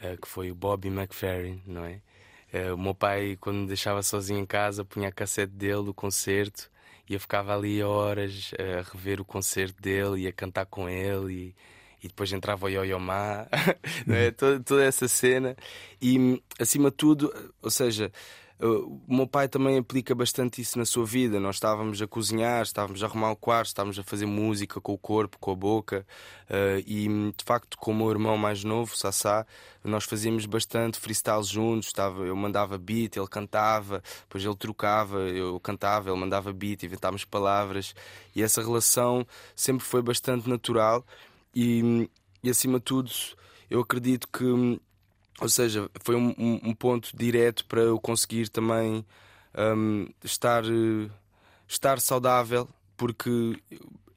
eh, 0.01 0.15
que 0.21 0.27
foi 0.27 0.51
o 0.51 0.55
Bobby 0.55 0.89
McFerrin, 0.89 1.61
não 1.65 1.83
é? 1.83 1.99
Eh, 2.53 2.71
o 2.71 2.77
meu 2.77 2.93
pai, 2.93 3.37
quando 3.41 3.57
me 3.61 3.67
deixava 3.67 4.03
sozinho 4.03 4.39
em 4.39 4.45
casa, 4.45 4.85
punha 4.85 5.09
a 5.09 5.11
cassete 5.11 5.51
dele 5.53 5.83
do 5.83 5.93
concerto 5.95 6.69
e 7.09 7.13
eu 7.15 7.19
ficava 7.19 7.55
ali 7.55 7.81
horas 7.81 8.51
a 8.59 8.81
rever 8.91 9.19
o 9.19 9.25
concerto 9.25 9.81
dele 9.81 10.21
e 10.23 10.27
a 10.27 10.33
cantar 10.33 10.65
com 10.67 10.87
ele 10.87 11.33
e, 11.33 11.55
e 12.05 12.07
depois 12.07 12.31
entrava 12.31 12.67
o 12.67 12.69
Yo-Yo 12.69 12.99
Ma, 12.99 13.47
não 14.05 14.15
é? 14.15 14.31
toda, 14.31 14.59
toda 14.63 14.83
essa 14.83 15.07
cena 15.07 15.55
e 16.01 16.41
acima 16.59 16.91
de 16.91 16.97
tudo, 16.97 17.33
ou 17.61 17.71
seja, 17.71 18.11
o 18.67 19.01
meu 19.07 19.25
pai 19.25 19.47
também 19.47 19.79
aplica 19.79 20.13
bastante 20.13 20.61
isso 20.61 20.77
na 20.77 20.85
sua 20.85 21.03
vida. 21.03 21.39
Nós 21.39 21.55
estávamos 21.55 21.99
a 21.99 22.07
cozinhar, 22.07 22.61
estávamos 22.61 23.01
a 23.01 23.07
arrumar 23.07 23.31
o 23.31 23.35
quarto, 23.35 23.67
estávamos 23.67 23.97
a 23.97 24.03
fazer 24.03 24.27
música 24.27 24.79
com 24.79 24.93
o 24.93 24.97
corpo, 24.97 25.39
com 25.39 25.51
a 25.51 25.55
boca. 25.55 26.05
Uh, 26.47 26.83
e 26.85 27.07
de 27.35 27.43
facto, 27.43 27.75
com 27.75 27.91
o 27.91 27.95
meu 27.95 28.11
irmão 28.11 28.37
mais 28.37 28.63
novo, 28.63 28.95
Sassá, 28.95 29.47
nós 29.83 30.03
fazíamos 30.03 30.45
bastante 30.45 30.99
freestyle 30.99 31.43
juntos. 31.43 31.87
Estava, 31.87 32.23
eu 32.23 32.35
mandava 32.35 32.77
beat, 32.77 33.17
ele 33.17 33.27
cantava, 33.27 34.03
depois 34.21 34.45
ele 34.45 34.55
trocava, 34.55 35.17
eu 35.21 35.59
cantava, 35.59 36.11
ele 36.11 36.19
mandava 36.19 36.53
beat, 36.53 36.83
inventávamos 36.83 37.25
palavras. 37.25 37.95
E 38.35 38.43
essa 38.43 38.61
relação 38.61 39.25
sempre 39.55 39.83
foi 39.83 40.03
bastante 40.03 40.47
natural. 40.47 41.03
E, 41.55 42.07
e 42.43 42.49
acima 42.49 42.77
de 42.77 42.85
tudo, 42.85 43.11
eu 43.71 43.79
acredito 43.79 44.27
que 44.27 44.79
ou 45.41 45.49
seja, 45.49 45.89
foi 46.03 46.15
um, 46.15 46.35
um, 46.37 46.73
ponto 46.73 47.09
direto 47.17 47.65
para 47.65 47.81
eu 47.81 47.99
conseguir 47.99 48.47
também 48.47 49.03
um, 49.75 50.07
estar, 50.23 50.63
estar 51.67 51.99
saudável, 51.99 52.69
porque 52.95 53.59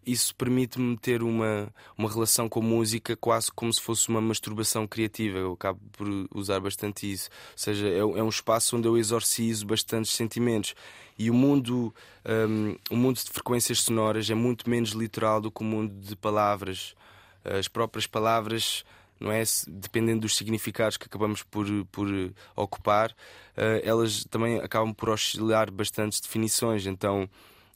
isso 0.06 0.34
permite-me 0.34 0.98
ter 0.98 1.22
uma, 1.22 1.72
uma 1.96 2.10
relação 2.10 2.46
com 2.46 2.60
a 2.60 2.62
música 2.62 3.16
quase 3.16 3.50
como 3.50 3.72
se 3.72 3.80
fosse 3.80 4.06
uma 4.10 4.20
masturbação 4.20 4.86
criativa. 4.86 5.38
Eu 5.38 5.54
acabo 5.54 5.80
por 5.92 6.06
usar 6.34 6.60
bastante 6.60 7.10
isso. 7.10 7.30
Ou 7.52 7.58
seja, 7.58 7.88
é, 7.88 7.98
é 7.98 8.22
um 8.22 8.28
espaço 8.28 8.76
onde 8.76 8.86
eu 8.86 8.98
exorcizo 8.98 9.64
bastantes 9.66 10.12
sentimentos. 10.12 10.74
E 11.18 11.30
o 11.30 11.34
mundo, 11.34 11.94
um, 12.26 12.76
o 12.90 12.96
mundo 12.96 13.16
de 13.16 13.30
frequências 13.30 13.80
sonoras 13.80 14.28
é 14.28 14.34
muito 14.34 14.68
menos 14.68 14.90
literal 14.90 15.40
do 15.40 15.50
que 15.50 15.62
o 15.62 15.64
mundo 15.64 15.94
de 16.00 16.14
palavras. 16.14 16.94
As 17.42 17.66
próprias 17.66 18.06
palavras 18.06 18.84
não 19.24 19.32
é? 19.32 19.42
Dependendo 19.66 20.20
dos 20.20 20.36
significados 20.36 20.98
que 20.98 21.06
acabamos 21.06 21.42
por, 21.42 21.66
por 21.90 22.06
ocupar, 22.54 23.10
uh, 23.10 23.80
elas 23.82 24.24
também 24.24 24.58
acabam 24.58 24.92
por 24.92 25.08
oscilar 25.08 25.70
bastantes 25.70 26.20
definições. 26.20 26.86
Então 26.86 27.22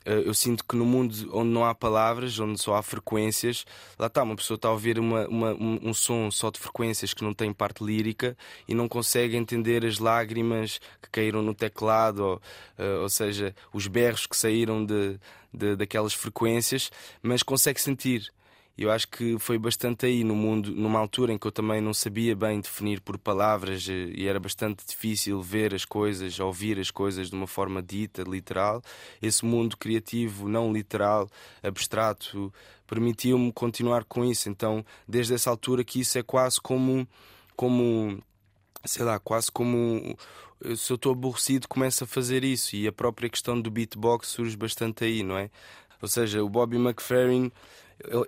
uh, 0.06 0.10
eu 0.10 0.34
sinto 0.34 0.62
que 0.62 0.76
no 0.76 0.84
mundo 0.84 1.14
onde 1.32 1.48
não 1.48 1.64
há 1.64 1.74
palavras, 1.74 2.38
onde 2.38 2.60
só 2.60 2.74
há 2.74 2.82
frequências, 2.82 3.64
lá 3.98 4.08
está, 4.08 4.22
uma 4.22 4.36
pessoa 4.36 4.56
está 4.56 4.68
a 4.68 4.72
ouvir 4.72 4.98
uma, 4.98 5.26
uma, 5.26 5.54
um, 5.54 5.94
som 5.94 6.30
só 6.30 6.50
de 6.50 6.60
frequências 6.60 7.14
que 7.14 7.24
não 7.24 7.32
tem 7.32 7.50
parte 7.50 7.82
lírica 7.82 8.36
e 8.68 8.74
não 8.74 8.86
consegue 8.86 9.34
entender 9.34 9.86
as 9.86 9.98
lágrimas 9.98 10.78
que 11.02 11.08
caíram 11.10 11.40
no 11.40 11.54
teclado, 11.54 12.18
ou, 12.22 12.42
ou 13.00 13.08
seja, 13.08 13.54
os 13.72 13.86
berros 13.86 14.26
que 14.26 14.36
saíram 14.36 14.84
de, 14.84 15.18
de, 15.52 15.76
daquelas 15.76 16.12
frequências, 16.12 16.90
mas 17.22 17.42
consegue 17.42 17.80
sentir 17.80 18.30
eu 18.84 18.92
acho 18.92 19.08
que 19.08 19.38
foi 19.40 19.58
bastante 19.58 20.06
aí 20.06 20.22
no 20.22 20.36
mundo, 20.36 20.70
numa 20.70 21.00
altura 21.00 21.32
em 21.32 21.38
que 21.38 21.46
eu 21.46 21.50
também 21.50 21.80
não 21.80 21.92
sabia 21.92 22.36
bem 22.36 22.60
definir 22.60 23.00
por 23.00 23.18
palavras 23.18 23.88
eh, 23.88 24.12
e 24.14 24.28
era 24.28 24.38
bastante 24.38 24.86
difícil 24.86 25.42
ver 25.42 25.74
as 25.74 25.84
coisas, 25.84 26.38
ouvir 26.38 26.78
as 26.78 26.90
coisas 26.90 27.28
de 27.28 27.34
uma 27.34 27.48
forma 27.48 27.82
dita, 27.82 28.22
literal. 28.22 28.80
Esse 29.20 29.44
mundo 29.44 29.76
criativo, 29.76 30.48
não 30.48 30.72
literal, 30.72 31.28
abstrato, 31.62 32.52
permitiu-me 32.86 33.52
continuar 33.52 34.04
com 34.04 34.24
isso. 34.24 34.48
Então, 34.48 34.84
desde 35.08 35.34
essa 35.34 35.50
altura 35.50 35.82
que 35.82 36.00
isso 36.00 36.16
é 36.16 36.22
quase 36.22 36.60
como 36.60 37.06
como 37.56 38.22
sei 38.84 39.04
lá, 39.04 39.18
quase 39.18 39.50
como 39.50 40.16
se 40.76 40.92
eu 40.92 40.96
estou 40.96 41.12
aborrecido, 41.12 41.68
começo 41.68 42.04
a 42.04 42.06
fazer 42.06 42.44
isso 42.44 42.76
e 42.76 42.86
a 42.86 42.92
própria 42.92 43.28
questão 43.28 43.60
do 43.60 43.70
beatbox 43.70 44.28
surge 44.28 44.56
bastante 44.56 45.04
aí, 45.04 45.22
não 45.22 45.36
é? 45.36 45.50
Ou 46.00 46.08
seja, 46.08 46.42
o 46.44 46.48
Bobby 46.48 46.76
McFerrin 46.76 47.50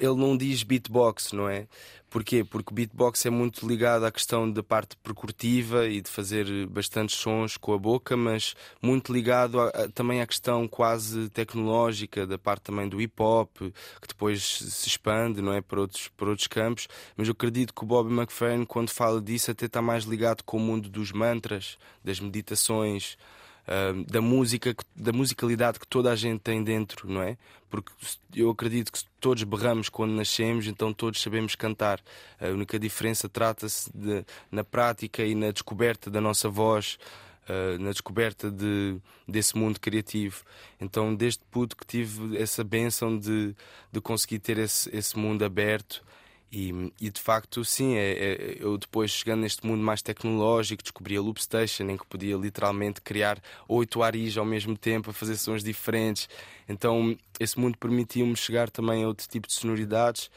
ele 0.01 0.17
não 0.17 0.37
diz 0.37 0.63
beatbox, 0.63 1.33
não 1.33 1.49
é? 1.49 1.67
Porquê? 2.11 2.43
Porque 2.43 2.75
beatbox 2.75 3.25
é 3.25 3.31
muito 3.31 3.67
ligado 3.69 4.05
à 4.05 4.11
questão 4.11 4.51
da 4.51 4.65
parte 4.65 4.97
percurtiva 4.97 5.87
e 5.87 6.01
de 6.01 6.11
fazer 6.11 6.67
bastantes 6.67 7.17
sons 7.17 7.57
com 7.57 7.73
a 7.73 7.79
boca, 7.79 8.17
mas 8.17 8.57
muito 8.83 9.13
ligado 9.13 9.61
a, 9.61 9.69
a, 9.69 9.89
também 9.89 10.21
à 10.21 10.27
questão 10.27 10.67
quase 10.67 11.31
tecnológica 11.31 12.27
da 12.27 12.37
parte 12.37 12.63
também 12.63 12.89
do 12.89 13.01
hip 13.01 13.15
hop, 13.23 13.57
que 13.59 14.09
depois 14.09 14.43
se 14.43 14.89
expande, 14.89 15.41
não 15.41 15.53
é, 15.53 15.61
para 15.61 15.81
outros 15.81 16.09
para 16.09 16.31
outros 16.31 16.49
campos. 16.49 16.89
Mas 17.17 17.29
eu 17.29 17.33
acredito 17.33 17.73
que 17.73 17.85
o 17.85 17.87
Bobby 17.87 18.13
McFerrin, 18.13 18.65
quando 18.65 18.91
fala 18.91 19.21
disso, 19.21 19.53
até 19.53 19.67
está 19.67 19.81
mais 19.81 20.03
ligado 20.03 20.43
com 20.43 20.57
o 20.57 20.61
mundo 20.61 20.89
dos 20.89 21.13
mantras, 21.13 21.79
das 22.03 22.19
meditações 22.19 23.17
da 24.09 24.21
música, 24.21 24.75
da 24.97 25.13
musicalidade 25.13 25.79
que 25.79 25.87
toda 25.87 26.11
a 26.11 26.17
gente 26.17 26.41
tem 26.41 26.63
dentro, 26.63 27.09
não 27.09 27.23
é? 27.23 27.37
Porque 27.69 27.93
eu 28.35 28.51
acredito 28.51 28.93
que 28.93 29.01
todos 29.21 29.45
berramos 29.45 29.89
quando 29.89 30.11
nascemos, 30.13 30.67
então 30.67 30.93
todos 30.93 31.23
sabemos 31.23 31.55
cantar. 31.55 32.01
A 32.41 32.49
única 32.49 32.79
diferença 32.79 33.29
trata-se 33.29 33.89
na 34.51 34.65
prática 34.65 35.25
e 35.25 35.37
na 35.37 35.53
descoberta 35.53 36.11
da 36.11 36.21
nossa 36.21 36.49
voz. 36.49 36.99
Uh, 37.49 37.83
na 37.83 37.91
descoberta 37.91 38.49
de, 38.49 38.97
desse 39.27 39.57
mundo 39.57 39.81
criativo. 39.81 40.45
Então, 40.81 41.13
desde 41.13 41.41
puto 41.51 41.77
que 41.77 41.85
tive 41.85 42.37
essa 42.37 42.63
benção 42.63 43.19
de, 43.19 43.57
de 43.91 44.01
conseguir 44.01 44.39
ter 44.39 44.57
esse, 44.59 44.95
esse 44.95 45.19
mundo 45.19 45.45
aberto 45.45 46.01
e, 46.53 46.93
e, 47.01 47.11
de 47.11 47.21
facto, 47.21 47.65
sim, 47.65 47.95
é, 47.95 48.13
é, 48.13 48.57
eu 48.59 48.77
depois 48.77 49.13
chegando 49.13 49.43
neste 49.43 49.65
mundo 49.65 49.83
mais 49.85 50.03
tecnológico, 50.03 50.83
descobri 50.83 51.17
a 51.17 51.21
Loop 51.21 51.41
Station, 51.41 51.85
em 51.85 51.97
que 51.97 52.05
podia 52.07 52.37
literalmente 52.37 53.01
criar 53.01 53.41
oito 53.69 54.03
aris 54.03 54.37
ao 54.37 54.45
mesmo 54.45 54.77
tempo, 54.77 55.11
a 55.11 55.13
fazer 55.13 55.37
sons 55.37 55.63
diferentes. 55.63 56.29
Então, 56.69 57.17
esse 57.39 57.59
mundo 57.59 57.79
permitiu-me 57.79 58.37
chegar 58.37 58.69
também 58.69 59.05
a 59.05 59.07
outro 59.07 59.29
tipo 59.29 59.47
de 59.47 59.55
sonoridades. 59.55 60.29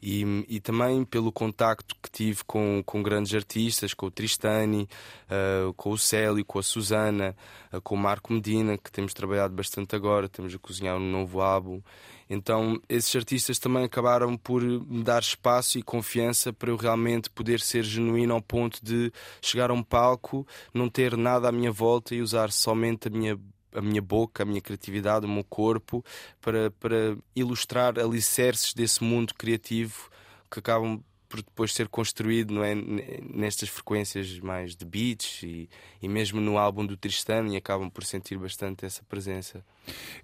E, 0.00 0.22
e, 0.48 0.60
também 0.60 1.04
pelo 1.04 1.32
contacto 1.32 1.96
que 2.00 2.08
tive 2.08 2.44
com, 2.44 2.80
com 2.86 3.02
grandes 3.02 3.34
artistas, 3.34 3.92
com 3.92 4.06
o 4.06 4.10
Tristani, 4.12 4.88
uh, 5.24 5.74
com 5.74 5.90
o 5.90 5.98
Célio, 5.98 6.44
com 6.44 6.60
a 6.60 6.62
Susana, 6.62 7.36
uh, 7.72 7.80
com 7.80 7.96
o 7.96 7.98
Marco 7.98 8.32
Medina, 8.32 8.78
que 8.78 8.92
temos 8.92 9.12
trabalhado 9.12 9.52
bastante 9.54 9.96
agora, 9.96 10.28
temos 10.28 10.54
a 10.54 10.58
cozinhar 10.58 10.96
um 10.96 11.10
novo 11.10 11.40
álbum. 11.40 11.82
Então, 12.28 12.80
esses 12.88 13.14
artistas 13.16 13.58
também 13.58 13.84
acabaram 13.84 14.36
por 14.36 14.62
me 14.62 15.02
dar 15.02 15.22
espaço 15.22 15.78
e 15.78 15.82
confiança 15.82 16.52
para 16.52 16.70
eu 16.70 16.76
realmente 16.76 17.30
poder 17.30 17.60
ser 17.60 17.82
genuíno 17.82 18.34
ao 18.34 18.42
ponto 18.42 18.84
de 18.84 19.10
chegar 19.40 19.70
a 19.70 19.74
um 19.74 19.82
palco, 19.82 20.46
não 20.74 20.88
ter 20.90 21.16
nada 21.16 21.48
à 21.48 21.52
minha 21.52 21.72
volta 21.72 22.14
e 22.14 22.20
usar 22.20 22.52
somente 22.52 23.08
a 23.08 23.10
minha 23.10 23.38
a 23.70 23.82
minha 23.82 24.00
boca, 24.00 24.42
a 24.42 24.46
minha 24.46 24.62
criatividade, 24.62 25.26
o 25.26 25.28
meu 25.28 25.44
corpo, 25.44 26.02
para, 26.40 26.70
para 26.70 27.16
ilustrar 27.36 27.98
alicerces 27.98 28.72
desse 28.72 29.04
mundo 29.04 29.34
criativo 29.34 30.10
que 30.50 30.58
acabam 30.58 31.02
por 31.28 31.42
depois 31.42 31.74
ser 31.74 31.88
construído 31.88 32.54
não 32.54 32.64
é, 32.64 32.74
nestas 32.74 33.68
frequências 33.68 34.38
mais 34.38 34.74
de 34.74 34.84
beats 34.84 35.42
e, 35.42 35.68
e 36.00 36.08
mesmo 36.08 36.40
no 36.40 36.56
álbum 36.56 36.86
do 36.86 36.96
Tristan 36.96 37.48
e 37.48 37.56
acabam 37.56 37.90
por 37.90 38.04
sentir 38.04 38.38
bastante 38.38 38.86
essa 38.86 39.02
presença. 39.04 39.62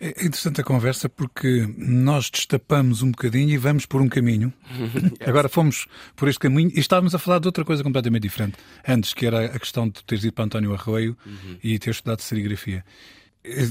É 0.00 0.08
interessante 0.24 0.60
a 0.60 0.64
conversa 0.64 1.08
porque 1.08 1.66
nós 1.76 2.30
destapamos 2.30 3.02
um 3.02 3.10
bocadinho 3.10 3.50
e 3.50 3.58
vamos 3.58 3.84
por 3.86 4.00
um 4.00 4.08
caminho. 4.08 4.52
Agora 5.20 5.48
fomos 5.48 5.86
por 6.16 6.28
este 6.28 6.38
caminho 6.38 6.70
e 6.74 6.80
estávamos 6.80 7.14
a 7.14 7.18
falar 7.18 7.38
de 7.38 7.48
outra 7.48 7.64
coisa 7.64 7.82
completamente 7.82 8.22
diferente. 8.22 8.56
Antes, 8.86 9.12
que 9.12 9.26
era 9.26 9.46
a 9.46 9.58
questão 9.58 9.88
de 9.88 10.02
teres 10.04 10.24
ido 10.24 10.32
para 10.32 10.44
António 10.44 10.72
Arroio 10.72 11.16
uhum. 11.26 11.58
e 11.62 11.78
ter 11.78 11.90
estudado 11.90 12.20
serigrafia. 12.20 12.84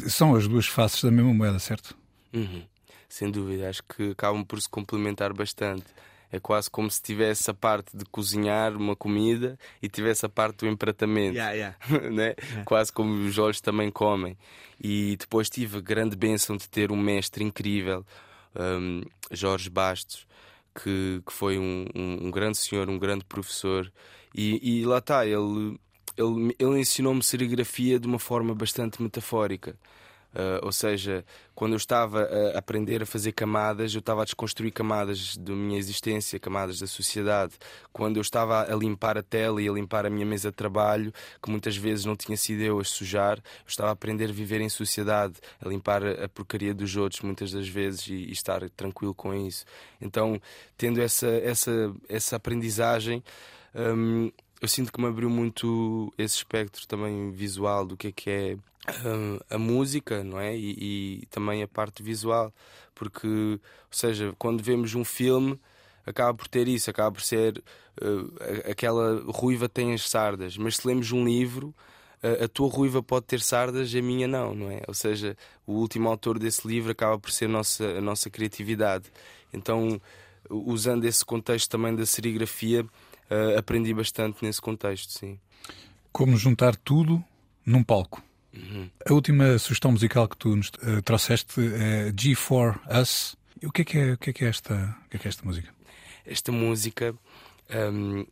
São 0.07 0.35
as 0.35 0.47
duas 0.47 0.67
faces 0.67 1.03
da 1.03 1.09
mesma 1.09 1.33
moeda, 1.33 1.57
certo? 1.57 1.97
Uhum. 2.31 2.63
Sem 3.09 3.29
dúvida, 3.29 3.69
acho 3.69 3.83
que 3.83 4.11
acabam 4.11 4.43
por 4.43 4.61
se 4.61 4.69
complementar 4.69 5.33
bastante. 5.33 5.85
É 6.33 6.39
quase 6.39 6.67
como 6.67 6.89
se 6.89 6.99
tivesse 6.99 7.51
a 7.51 7.53
parte 7.53 7.95
de 7.95 8.03
cozinhar 8.05 8.75
uma 8.75 8.95
comida 8.95 9.55
e 9.79 9.87
tivesse 9.87 10.25
a 10.25 10.29
parte 10.29 10.61
do 10.61 10.67
empratamento. 10.67 11.35
Yeah, 11.35 11.53
yeah. 11.53 11.77
né? 12.09 12.33
Yeah. 12.41 12.63
Quase 12.65 12.91
como 12.91 13.13
os 13.27 13.37
olhos 13.37 13.61
também 13.61 13.91
comem. 13.91 14.35
E 14.83 15.15
depois 15.15 15.47
tive 15.47 15.77
a 15.77 15.79
grande 15.81 16.15
bênção 16.15 16.57
de 16.57 16.67
ter 16.67 16.91
um 16.91 16.97
mestre 16.97 17.43
incrível, 17.43 18.03
um, 18.55 19.03
Jorge 19.29 19.69
Bastos, 19.69 20.25
que, 20.73 21.21
que 21.23 21.31
foi 21.31 21.59
um, 21.59 21.85
um, 21.93 22.25
um, 22.25 22.31
grande 22.31 22.57
senhor, 22.57 22.89
um 22.89 22.97
grande 22.97 23.23
professor. 23.25 23.93
E, 24.33 24.79
e 24.79 24.85
lá 24.85 24.97
está, 24.97 25.27
ele, 25.27 25.79
ele, 26.17 26.55
ele 26.57 26.79
ensinou-me 26.79 27.21
serigrafia 27.21 27.99
de 27.99 28.07
uma 28.07 28.17
forma 28.17 28.55
bastante 28.55 29.03
metafórica. 29.03 29.77
Uh, 30.33 30.65
ou 30.65 30.71
seja, 30.71 31.23
quando 31.53 31.73
eu 31.73 31.77
estava 31.77 32.23
a 32.55 32.57
aprender 32.57 33.03
a 33.03 33.05
fazer 33.05 33.31
camadas, 33.33 33.93
eu 33.93 33.99
estava 33.99 34.23
a 34.23 34.25
desconstruir 34.25 34.71
camadas 34.71 35.37
da 35.37 35.53
minha 35.53 35.77
existência, 35.77 36.39
camadas 36.39 36.79
da 36.79 36.87
sociedade. 36.87 37.53
Quando 37.91 38.17
eu 38.17 38.21
estava 38.21 38.63
a 38.63 38.75
limpar 38.75 39.15
a 39.17 39.21
tela 39.21 39.61
e 39.61 39.69
a 39.69 39.71
limpar 39.71 40.05
a 40.07 40.09
minha 40.09 40.25
mesa 40.25 40.49
de 40.49 40.55
trabalho, 40.55 41.13
que 41.41 41.51
muitas 41.51 41.77
vezes 41.77 42.05
não 42.05 42.15
tinha 42.15 42.35
sido 42.35 42.61
eu 42.63 42.79
a 42.79 42.83
sujar, 42.83 43.37
eu 43.37 43.67
estava 43.67 43.89
a 43.89 43.93
aprender 43.93 44.29
a 44.29 44.33
viver 44.33 44.59
em 44.59 44.69
sociedade, 44.69 45.35
a 45.63 45.69
limpar 45.69 46.03
a 46.03 46.27
porcaria 46.27 46.73
dos 46.73 46.95
outros 46.95 47.21
muitas 47.21 47.51
das 47.51 47.67
vezes 47.67 48.07
e, 48.07 48.13
e 48.13 48.31
estar 48.31 48.67
tranquilo 48.71 49.13
com 49.13 49.33
isso. 49.35 49.65
Então, 50.01 50.41
tendo 50.75 50.99
essa, 50.99 51.27
essa, 51.27 51.93
essa 52.09 52.35
aprendizagem. 52.35 53.23
Um, 53.75 54.31
eu 54.61 54.67
sinto 54.69 54.93
que 54.93 55.01
me 55.01 55.07
abriu 55.07 55.29
muito 55.29 56.13
esse 56.17 56.37
espectro 56.37 56.87
também 56.87 57.31
visual 57.31 57.85
do 57.85 57.97
que 57.97 58.07
é 58.07 58.11
que 58.13 58.29
é 58.29 58.57
a, 59.49 59.57
música, 59.57 60.23
não 60.23 60.39
é? 60.39 60.55
E, 60.55 61.21
e, 61.21 61.25
também 61.27 61.63
a 61.63 61.67
parte 61.67 62.03
visual, 62.03 62.53
porque, 62.93 63.27
ou 63.27 63.59
seja, 63.91 64.33
quando 64.37 64.61
vemos 64.61 64.93
um 64.93 65.05
filme, 65.05 65.59
acaba 66.05 66.33
por 66.33 66.47
ter 66.47 66.67
isso, 66.67 66.89
acaba 66.89 67.11
por 67.11 67.21
ser 67.21 67.63
uh, 68.01 68.69
aquela 68.69 69.23
ruiva 69.27 69.69
tem 69.69 69.93
as 69.93 70.09
sardas, 70.09 70.57
mas 70.57 70.77
se 70.77 70.87
lemos 70.87 71.11
um 71.11 71.23
livro, 71.23 71.73
a, 72.21 72.45
a 72.45 72.47
tua 72.47 72.69
ruiva 72.69 73.01
pode 73.01 73.25
ter 73.25 73.39
sardas, 73.39 73.93
a 73.95 74.01
minha 74.01 74.27
não, 74.27 74.53
não 74.53 74.69
é? 74.69 74.81
Ou 74.87 74.93
seja, 74.93 75.37
o 75.65 75.73
último 75.73 76.09
autor 76.09 76.37
desse 76.37 76.67
livro 76.67 76.91
acaba 76.91 77.17
por 77.17 77.31
ser 77.31 77.45
a 77.45 77.49
nossa, 77.49 77.85
a 77.85 78.01
nossa 78.01 78.29
criatividade. 78.29 79.05
Então, 79.53 80.01
usando 80.49 81.05
esse 81.05 81.23
contexto 81.23 81.69
também 81.69 81.95
da 81.95 82.05
serigrafia, 82.05 82.83
uh, 82.83 83.57
aprendi 83.57 83.93
bastante 83.93 84.43
nesse 84.43 84.59
contexto, 84.59 85.11
sim. 85.11 85.39
Como 86.11 86.35
juntar 86.35 86.75
tudo 86.75 87.23
num 87.65 87.81
palco? 87.81 88.21
Uhum. 88.53 88.89
A 89.09 89.13
última 89.13 89.57
sugestão 89.57 89.91
musical 89.91 90.27
que 90.27 90.37
tu 90.37 90.55
nos 90.55 90.69
uh, 90.69 91.01
trouxeste 91.03 91.59
é 91.61 92.11
G4Us. 92.11 93.35
O 93.63 93.71
que 93.71 93.81
é 93.81 93.85
que 93.85 93.97
é, 93.97 94.13
o 94.13 94.17
que 94.17 94.29
é, 94.29 94.33
que 94.33 94.45
é 94.45 94.47
esta, 94.49 94.97
o 95.05 95.09
que 95.09 95.17
é, 95.17 95.21
é 95.23 95.27
esta 95.27 95.43
música? 95.43 95.73
Esta 96.25 96.51
música 96.51 97.15
um, 97.69 98.25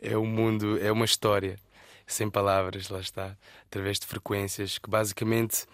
é 0.00 0.16
um 0.16 0.26
mundo, 0.26 0.78
é 0.80 0.92
uma 0.92 1.04
história 1.04 1.58
sem 2.06 2.30
palavras, 2.30 2.88
lá 2.88 3.00
está, 3.00 3.36
através 3.66 3.98
de 3.98 4.06
frequências 4.06 4.78
que 4.78 4.88
basicamente 4.88 5.64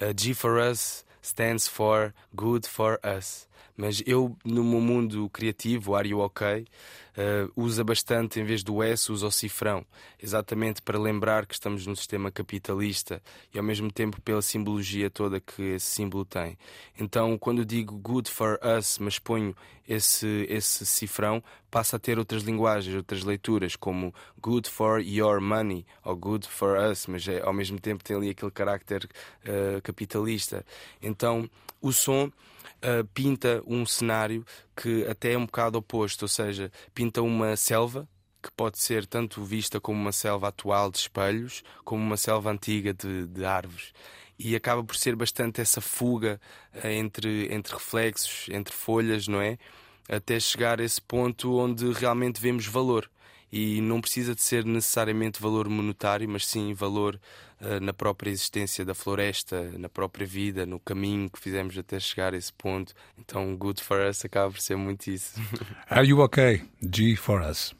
uh, 0.00 0.14
G4Us 0.14 1.04
stands 1.20 1.66
for 1.68 2.14
Good 2.34 2.68
for 2.68 2.98
Us. 3.04 3.48
Mas 3.76 4.02
eu, 4.06 4.36
no 4.44 4.62
meu 4.62 4.80
mundo 4.80 5.28
criativo, 5.30 5.94
Are 5.94 6.08
You 6.08 6.20
OK, 6.20 6.66
uh, 7.20 7.52
usa 7.54 7.84
bastante, 7.84 8.40
em 8.40 8.44
vez 8.44 8.62
do 8.62 8.82
S, 8.82 9.12
usa 9.12 9.26
o 9.26 9.30
cifrão, 9.30 9.84
exatamente 10.22 10.80
para 10.80 10.98
lembrar 10.98 11.46
que 11.46 11.54
estamos 11.54 11.86
num 11.86 11.94
sistema 11.94 12.30
capitalista 12.30 13.22
e 13.52 13.58
ao 13.58 13.64
mesmo 13.64 13.92
tempo 13.92 14.20
pela 14.20 14.42
simbologia 14.42 15.10
toda 15.10 15.40
que 15.40 15.62
esse 15.74 15.86
símbolo 15.86 16.24
tem. 16.24 16.56
Então, 16.98 17.36
quando 17.36 17.64
digo 17.64 17.96
good 17.98 18.30
for 18.30 18.58
us, 18.78 18.98
mas 18.98 19.18
ponho 19.18 19.54
esse, 19.86 20.46
esse 20.48 20.86
cifrão, 20.86 21.42
passa 21.70 21.96
a 21.96 21.98
ter 21.98 22.18
outras 22.18 22.42
linguagens, 22.42 22.94
outras 22.94 23.24
leituras, 23.24 23.76
como 23.76 24.14
good 24.40 24.68
for 24.68 25.00
your 25.00 25.40
money 25.40 25.84
ou 26.04 26.16
good 26.16 26.46
for 26.46 26.78
us, 26.78 27.06
mas 27.06 27.26
é, 27.26 27.40
ao 27.40 27.52
mesmo 27.52 27.78
tempo 27.80 28.04
tem 28.04 28.16
ali 28.16 28.30
aquele 28.30 28.50
carácter 28.50 29.08
uh, 29.44 29.82
capitalista. 29.82 30.64
Então, 31.02 31.48
o 31.80 31.92
som 31.92 32.26
uh, 32.26 33.04
pinta 33.14 33.62
um 33.66 33.84
cenário 33.86 34.44
que 34.76 35.06
até 35.06 35.32
é 35.32 35.38
um 35.38 35.46
bocado 35.46 35.78
oposto, 35.78 36.22
ou 36.22 36.28
seja, 36.28 36.70
pinta 36.94 37.22
uma 37.22 37.56
selva 37.56 38.08
que 38.42 38.50
pode 38.52 38.78
ser 38.78 39.06
tanto 39.06 39.44
vista 39.44 39.78
como 39.80 40.00
uma 40.00 40.12
selva 40.12 40.48
atual 40.48 40.90
de 40.90 40.98
espelhos, 40.98 41.62
como 41.84 42.02
uma 42.02 42.16
selva 42.16 42.50
antiga 42.50 42.94
de, 42.94 43.26
de 43.26 43.44
árvores. 43.44 43.92
E 44.38 44.56
acaba 44.56 44.82
por 44.82 44.96
ser 44.96 45.14
bastante 45.14 45.60
essa 45.60 45.80
fuga 45.80 46.40
uh, 46.74 46.88
entre, 46.88 47.52
entre 47.52 47.74
reflexos, 47.74 48.48
entre 48.48 48.74
folhas, 48.74 49.28
não 49.28 49.40
é? 49.40 49.58
Até 50.08 50.40
chegar 50.40 50.80
a 50.80 50.84
esse 50.84 51.00
ponto 51.00 51.56
onde 51.58 51.92
realmente 51.92 52.40
vemos 52.40 52.66
valor. 52.66 53.08
E 53.52 53.80
não 53.80 54.00
precisa 54.00 54.34
de 54.34 54.42
ser 54.42 54.64
necessariamente 54.64 55.42
valor 55.42 55.68
monetário, 55.68 56.28
mas 56.28 56.46
sim 56.46 56.72
valor 56.72 57.20
uh, 57.60 57.80
na 57.80 57.92
própria 57.92 58.30
existência 58.30 58.84
da 58.84 58.94
floresta, 58.94 59.70
na 59.78 59.88
própria 59.88 60.26
vida, 60.26 60.64
no 60.64 60.78
caminho 60.78 61.28
que 61.28 61.40
fizemos 61.40 61.76
até 61.76 61.98
chegar 61.98 62.34
a 62.34 62.36
esse 62.36 62.52
ponto. 62.52 62.94
Então, 63.18 63.56
Good 63.56 63.82
for 63.82 64.00
Us 64.08 64.24
acaba 64.24 64.52
por 64.52 64.60
ser 64.60 64.76
muito 64.76 65.08
isso. 65.08 65.40
Are 65.88 66.06
you 66.06 66.20
okay? 66.20 66.62
G 66.80 67.16
for 67.16 67.42
Us. 67.42 67.74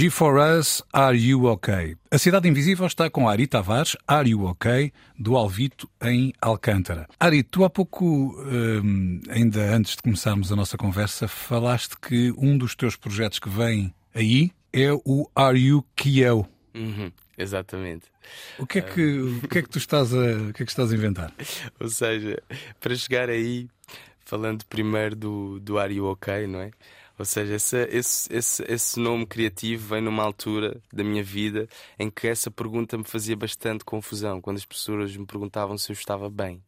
G4Us, 0.00 0.82
Are 0.94 1.14
You 1.14 1.44
OK? 1.44 1.94
A 2.10 2.16
Cidade 2.16 2.48
Invisível 2.48 2.86
está 2.86 3.10
com 3.10 3.28
Ari 3.28 3.46
Tavares, 3.46 3.98
Are 4.08 4.30
You 4.30 4.46
OK? 4.46 4.90
do 5.18 5.36
Alvito, 5.36 5.90
em 6.00 6.32
Alcântara. 6.40 7.06
Ari, 7.20 7.42
tu 7.42 7.64
há 7.64 7.68
pouco, 7.68 8.34
hum, 8.40 9.20
ainda 9.28 9.60
antes 9.76 9.96
de 9.96 10.02
começarmos 10.02 10.50
a 10.50 10.56
nossa 10.56 10.78
conversa, 10.78 11.28
falaste 11.28 11.98
que 12.00 12.32
um 12.38 12.56
dos 12.56 12.74
teus 12.74 12.96
projetos 12.96 13.38
que 13.38 13.50
vem 13.50 13.92
aí 14.14 14.50
é 14.72 14.90
o 14.90 15.30
Are 15.36 15.58
You 15.58 15.84
Kiel. 15.94 16.48
Uhum, 16.74 17.12
exatamente. 17.36 18.06
O 18.58 18.66
que 18.66 18.78
é 18.78 18.80
que, 18.80 19.18
o 19.44 19.48
que, 19.48 19.58
é 19.58 19.62
que 19.62 19.68
tu 19.68 19.76
estás 19.76 20.14
a, 20.14 20.48
o 20.48 20.54
que 20.54 20.62
é 20.62 20.64
que 20.64 20.72
estás 20.72 20.90
a 20.90 20.96
inventar? 20.96 21.30
Ou 21.78 21.90
seja, 21.90 22.42
para 22.80 22.94
chegar 22.94 23.28
aí, 23.28 23.68
falando 24.24 24.64
primeiro 24.64 25.14
do, 25.14 25.60
do 25.60 25.78
Are 25.78 25.92
You 25.92 26.06
OK, 26.06 26.46
não 26.46 26.60
é? 26.60 26.70
Ou 27.20 27.24
seja, 27.26 27.56
esse, 27.56 28.28
esse, 28.30 28.64
esse, 28.66 28.98
nome 28.98 29.26
criativo 29.26 29.88
vem 29.88 30.00
numa 30.00 30.22
altura 30.22 30.80
da 30.90 31.04
minha 31.04 31.22
vida 31.22 31.68
em 31.98 32.08
que 32.08 32.26
essa 32.26 32.50
pergunta 32.50 32.96
me 32.96 33.04
fazia 33.04 33.36
bastante 33.36 33.84
confusão, 33.84 34.40
quando 34.40 34.56
as 34.56 34.64
pessoas 34.64 35.14
me 35.14 35.26
perguntavam 35.26 35.76
se 35.76 35.92
eu 35.92 35.92
estava 35.92 36.30
bem. 36.30 36.62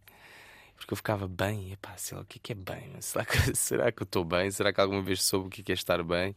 Porque 0.76 0.92
eu 0.92 0.96
ficava 0.98 1.26
bem, 1.26 1.72
epá, 1.72 1.96
sei 1.96 2.18
lá, 2.18 2.22
o 2.22 2.26
que 2.26 2.53
é, 2.53 2.53
é 2.53 2.55
bem? 2.55 2.92
Será 3.00 3.24
que, 3.24 3.57
será 3.57 3.90
que 3.90 4.03
eu 4.03 4.05
estou 4.05 4.26
bem? 4.26 4.50
Será 4.50 4.74
que 4.74 4.80
alguma 4.82 5.00
vez 5.00 5.22
soube 5.22 5.46
o 5.46 5.48
que 5.48 5.62
é, 5.62 5.64
que 5.64 5.72
é 5.72 5.74
estar 5.74 6.03
bem? 6.03 6.36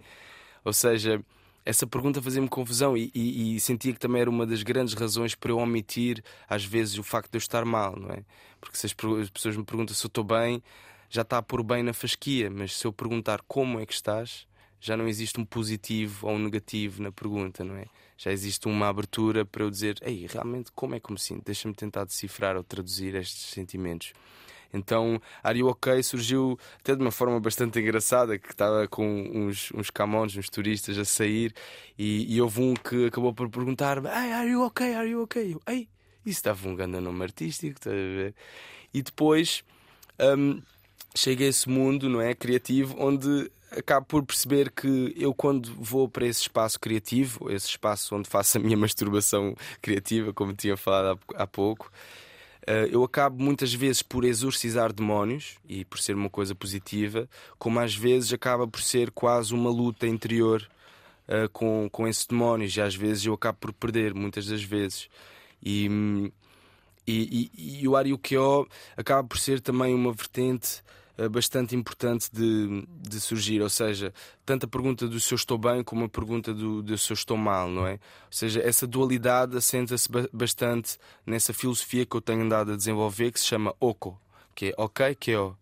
Ou 0.63 0.71
seja, 0.71 1.21
essa 1.65 1.85
pergunta 1.85 2.21
fazia-me 2.21 2.47
confusão 2.47 2.95
e, 2.95 3.11
e, 3.13 3.57
e, 3.57 3.59
sentia 3.59 3.91
que 3.91 3.99
também 3.99 4.21
era 4.21 4.29
uma 4.29 4.45
das 4.45 4.63
grandes 4.63 4.93
razões 4.93 5.35
para 5.35 5.51
eu 5.51 5.57
omitir, 5.57 6.23
às 6.47 6.63
vezes, 6.63 6.97
o 6.97 7.03
facto 7.03 7.31
de 7.31 7.35
eu 7.35 7.39
estar 7.39 7.65
mal, 7.65 7.99
não 7.99 8.11
é? 8.11 8.23
Porque 8.61 8.77
se 8.77 8.85
as 8.85 8.93
pessoas 8.93 9.57
me 9.57 9.65
perguntam 9.65 9.93
se 9.93 10.05
eu 10.05 10.07
estou 10.07 10.23
bem, 10.23 10.63
já 11.15 11.21
está 11.21 11.37
a 11.37 11.41
pôr 11.41 11.63
bem 11.63 11.81
na 11.81 11.93
fasquia, 11.93 12.49
mas 12.49 12.75
se 12.77 12.85
eu 12.85 12.91
perguntar 12.91 13.41
como 13.47 13.79
é 13.79 13.85
que 13.85 13.93
estás, 13.93 14.45
já 14.81 14.97
não 14.97 15.07
existe 15.07 15.39
um 15.39 15.45
positivo 15.45 16.27
ou 16.27 16.33
um 16.33 16.39
negativo 16.39 17.01
na 17.01 17.09
pergunta, 17.09 17.63
não 17.63 17.77
é? 17.77 17.85
Já 18.17 18.33
existe 18.33 18.67
uma 18.67 18.89
abertura 18.89 19.45
para 19.45 19.63
eu 19.63 19.69
dizer, 19.69 19.97
ei, 20.01 20.27
realmente 20.29 20.73
como 20.73 20.93
é 20.93 20.99
que 20.99 21.09
me 21.13 21.17
sinto? 21.17 21.45
Deixa-me 21.45 21.73
tentar 21.73 22.03
decifrar 22.03 22.57
ou 22.57 22.63
traduzir 22.65 23.15
estes 23.15 23.45
sentimentos. 23.45 24.11
Então, 24.73 25.21
Are 25.41 25.57
You 25.57 25.67
OK 25.67 26.03
surgiu 26.03 26.59
até 26.79 26.93
de 26.93 27.01
uma 27.01 27.11
forma 27.11 27.39
bastante 27.39 27.79
engraçada, 27.79 28.37
que 28.37 28.51
estava 28.51 28.85
com 28.85 29.07
uns, 29.33 29.71
uns 29.71 29.89
camões, 29.89 30.35
uns 30.35 30.49
turistas 30.49 30.97
a 30.97 31.05
sair, 31.05 31.53
e, 31.97 32.35
e 32.35 32.41
houve 32.41 32.59
um 32.59 32.73
que 32.73 33.05
acabou 33.05 33.33
por 33.33 33.49
perguntar 33.49 33.99
Hey, 33.99 34.33
are 34.33 34.49
you 34.49 34.65
OK? 34.65 34.93
Are 34.93 35.09
you 35.09 35.21
OK? 35.21 35.53
Eu, 35.53 35.61
Ei, 35.65 35.87
isso 36.25 36.39
estava 36.39 36.67
um 36.67 36.75
grande 36.75 36.99
nome 36.99 37.23
artístico, 37.23 37.77
estás 37.77 37.95
a 37.95 37.97
ver? 37.97 38.35
E 38.93 39.01
depois... 39.01 39.63
Um, 40.19 40.61
chega 41.15 41.45
a 41.45 41.47
esse 41.47 41.69
mundo, 41.69 42.09
não 42.09 42.21
é? 42.21 42.33
Criativo, 42.35 42.95
onde 42.99 43.49
acabo 43.71 44.05
por 44.05 44.25
perceber 44.25 44.71
que 44.71 45.13
eu, 45.17 45.33
quando 45.33 45.73
vou 45.75 46.07
para 46.07 46.25
esse 46.25 46.41
espaço 46.41 46.79
criativo, 46.79 47.51
esse 47.51 47.67
espaço 47.67 48.15
onde 48.15 48.29
faço 48.29 48.57
a 48.57 48.61
minha 48.61 48.77
masturbação 48.77 49.55
criativa, 49.81 50.33
como 50.33 50.53
tinha 50.53 50.77
falado 50.77 51.19
há 51.35 51.47
pouco, 51.47 51.91
eh, 52.67 52.89
eu 52.91 53.03
acabo 53.03 53.41
muitas 53.43 53.73
vezes 53.73 54.01
por 54.01 54.25
exorcizar 54.25 54.91
demónios 54.91 55.57
e 55.67 55.85
por 55.85 55.99
ser 55.99 56.15
uma 56.15 56.29
coisa 56.29 56.55
positiva, 56.55 57.29
como 57.57 57.79
às 57.79 57.95
vezes 57.95 58.33
acaba 58.33 58.67
por 58.67 58.81
ser 58.81 59.11
quase 59.11 59.53
uma 59.53 59.69
luta 59.69 60.07
interior 60.07 60.67
uh, 61.27 61.49
com, 61.49 61.87
com 61.91 62.07
esses 62.07 62.25
demónios, 62.25 62.75
e 62.75 62.81
às 62.81 62.95
vezes 62.95 63.25
eu 63.25 63.33
acabo 63.33 63.57
por 63.59 63.73
perder, 63.73 64.13
muitas 64.13 64.47
das 64.47 64.63
vezes. 64.63 65.09
E, 65.63 66.31
e, 67.07 67.51
e, 67.53 67.81
e 67.81 67.87
o 67.87 67.95
Ariukyo 67.95 68.67
acaba 68.97 69.27
por 69.27 69.37
ser 69.37 69.59
também 69.61 69.93
uma 69.93 70.11
vertente 70.11 70.81
eh, 70.81 71.04
bastante 71.29 71.75
importante 71.75 72.29
de, 72.31 72.85
de 72.87 73.21
surgir, 73.21 73.61
ou 73.61 73.69
seja, 73.69 74.13
tanto 74.45 74.65
a 74.65 74.69
pergunta 74.69 75.07
do 75.07 75.19
se 75.19 75.33
eu 75.33 75.37
estou 75.37 75.57
bem 75.57 75.83
como 75.83 76.05
a 76.05 76.09
pergunta 76.09 76.53
do, 76.53 76.81
do 76.83 76.97
se 76.97 77.11
eu 77.11 77.15
estou 77.15 77.37
mal, 77.37 77.69
não 77.69 77.87
é? 77.87 77.93
Ou 77.93 78.31
seja, 78.31 78.61
essa 78.61 78.85
dualidade 78.85 79.55
assenta-se 79.57 80.09
bastante 80.31 80.97
nessa 81.25 81.53
filosofia 81.53 82.05
que 82.05 82.15
eu 82.15 82.21
tenho 82.21 82.41
andado 82.41 82.73
a 82.73 82.75
desenvolver 82.75 83.31
que 83.31 83.39
se 83.39 83.45
chama 83.45 83.73
OCO, 83.79 84.19
que 84.53 84.67
é 84.67 84.73
OK, 84.77 85.15
que 85.15 85.31
é 85.31 85.39
O. 85.39 85.55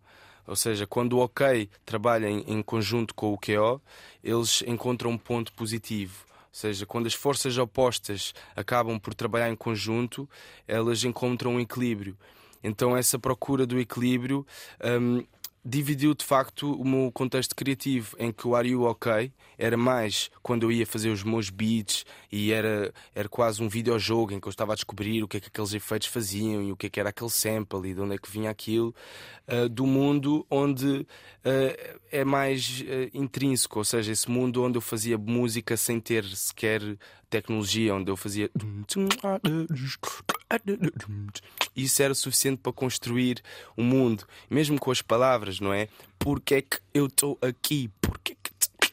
Ou 0.46 0.56
seja, 0.56 0.86
quando 0.86 1.14
o 1.14 1.20
OK 1.20 1.70
trabalha 1.86 2.28
em, 2.28 2.40
em 2.46 2.62
conjunto 2.62 3.14
com 3.14 3.32
o 3.32 3.38
QO, 3.38 3.80
eles 4.22 4.62
encontram 4.66 5.10
um 5.10 5.18
ponto 5.18 5.52
positivo. 5.54 6.24
Ou 6.28 6.48
seja, 6.52 6.86
quando 6.86 7.06
as 7.06 7.14
forças 7.14 7.56
opostas 7.56 8.34
acabam 8.54 8.98
por 8.98 9.14
trabalhar 9.14 9.50
em 9.50 9.56
conjunto, 9.56 10.28
elas 10.68 11.02
encontram 11.02 11.54
um 11.54 11.60
equilíbrio. 11.60 12.16
Então, 12.62 12.96
essa 12.96 13.18
procura 13.18 13.66
do 13.66 13.78
equilíbrio 13.78 14.46
um, 14.82 15.24
dividiu 15.64 16.14
de 16.14 16.24
facto 16.24 16.72
o 16.72 16.86
meu 16.86 17.10
contexto 17.10 17.56
criativo, 17.56 18.14
em 18.18 18.30
que 18.30 18.46
o 18.46 18.54
Are 18.54 18.68
You 18.68 18.82
OK 18.82 19.32
era 19.56 19.76
mais 19.76 20.30
quando 20.42 20.64
eu 20.64 20.72
ia 20.72 20.86
fazer 20.86 21.08
os 21.08 21.22
meus 21.22 21.48
beats 21.48 22.04
e 22.30 22.52
era, 22.52 22.92
era 23.14 23.28
quase 23.28 23.62
um 23.62 23.68
videojogo 23.68 24.32
em 24.32 24.40
que 24.40 24.46
eu 24.46 24.50
estava 24.50 24.72
a 24.72 24.74
descobrir 24.74 25.22
o 25.22 25.28
que 25.28 25.38
é 25.38 25.40
que 25.40 25.48
aqueles 25.48 25.72
efeitos 25.72 26.08
faziam 26.08 26.62
e 26.62 26.70
o 26.70 26.76
que 26.76 26.86
é 26.86 26.90
que 26.90 27.00
era 27.00 27.08
aquele 27.08 27.30
sample 27.30 27.88
e 27.88 27.94
de 27.94 28.00
onde 28.00 28.14
é 28.14 28.18
que 28.18 28.30
vinha 28.30 28.50
aquilo, 28.50 28.94
uh, 29.48 29.68
do 29.68 29.86
mundo 29.86 30.46
onde 30.50 30.86
uh, 30.86 32.00
é 32.12 32.24
mais 32.24 32.82
uh, 32.82 33.10
intrínseco, 33.16 33.78
ou 33.78 33.84
seja, 33.84 34.12
esse 34.12 34.30
mundo 34.30 34.62
onde 34.62 34.76
eu 34.76 34.82
fazia 34.82 35.16
música 35.16 35.76
sem 35.76 35.98
ter 35.98 36.24
sequer 36.24 36.82
tecnologia, 37.34 37.94
onde 37.94 38.10
eu 38.10 38.16
fazia. 38.16 38.50
Isso 41.74 42.02
era 42.02 42.14
suficiente 42.14 42.60
para 42.62 42.72
construir 42.72 43.42
o 43.76 43.82
um 43.82 43.84
mundo, 43.84 44.24
mesmo 44.48 44.78
com 44.78 44.90
as 44.90 45.02
palavras, 45.02 45.58
não 45.58 45.72
é? 45.72 45.88
Porque 46.18 46.54
é 46.54 46.62
que 46.62 46.78
eu 46.92 47.06
estou 47.06 47.38
aqui? 47.42 47.90
Porque 48.00 48.32
é 48.32 48.36
que 48.40 48.50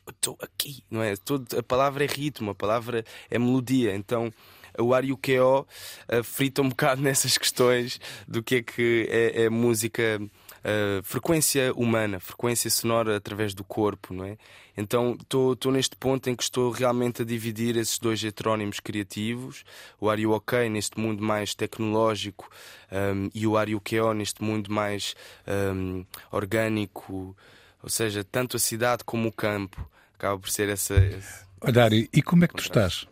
eu 0.07 0.11
estou 0.11 0.37
aqui? 0.41 0.83
Não 0.89 1.03
é? 1.03 1.15
Todo, 1.15 1.45
a 1.57 1.61
palavra 1.61 2.03
é 2.03 2.07
ritmo, 2.07 2.51
a 2.51 2.55
palavra 2.55 3.05
é 3.29 3.37
melodia, 3.37 3.95
então 3.95 4.33
o 4.79 4.93
Ar 4.93 5.03
o 5.03 5.17
QO 5.17 5.67
uh, 6.09 6.23
frita 6.23 6.61
um 6.61 6.69
bocado 6.69 7.01
nessas 7.03 7.37
questões 7.37 7.99
do 8.27 8.41
que 8.41 8.55
é 8.55 8.61
que 8.63 9.07
é, 9.09 9.43
é 9.43 9.49
música 9.49 10.19
uh, 10.63 11.03
frequência 11.03 11.73
humana, 11.73 12.19
frequência 12.19 12.69
sonora 12.69 13.17
através 13.17 13.53
do 13.53 13.63
corpo, 13.63 14.13
não 14.13 14.25
é? 14.25 14.37
Então 14.75 15.17
estou 15.21 15.71
neste 15.71 15.95
ponto 15.95 16.29
em 16.29 16.35
que 16.35 16.43
estou 16.43 16.71
realmente 16.71 17.21
a 17.21 17.25
dividir 17.25 17.75
esses 17.75 17.99
dois 17.99 18.23
heterónimos 18.23 18.79
criativos, 18.79 19.63
o 19.99 20.09
Are 20.09 20.21
You 20.21 20.31
OK 20.31 20.69
neste 20.69 20.99
mundo 20.99 21.21
mais 21.23 21.53
tecnológico 21.53 22.49
um, 22.91 23.29
e 23.33 23.45
o 23.45 23.57
Are 23.57 23.71
You 23.71 23.81
KO 23.81 24.13
neste 24.13 24.43
mundo 24.43 24.71
mais 24.71 25.15
um, 25.47 26.05
orgânico, 26.31 27.35
ou 27.83 27.89
seja, 27.89 28.23
tanto 28.23 28.57
a 28.57 28.59
cidade 28.59 29.03
como 29.03 29.29
o 29.29 29.31
campo. 29.31 29.89
Acaba 30.15 30.39
por 30.39 30.49
ser 30.49 30.69
essa. 30.69 30.95
Esse... 30.95 31.45
Olha, 31.59 31.89
e 32.13 32.21
como 32.21 32.45
é 32.45 32.47
que 32.47 32.53
tu 32.53 32.61
estás? 32.61 33.07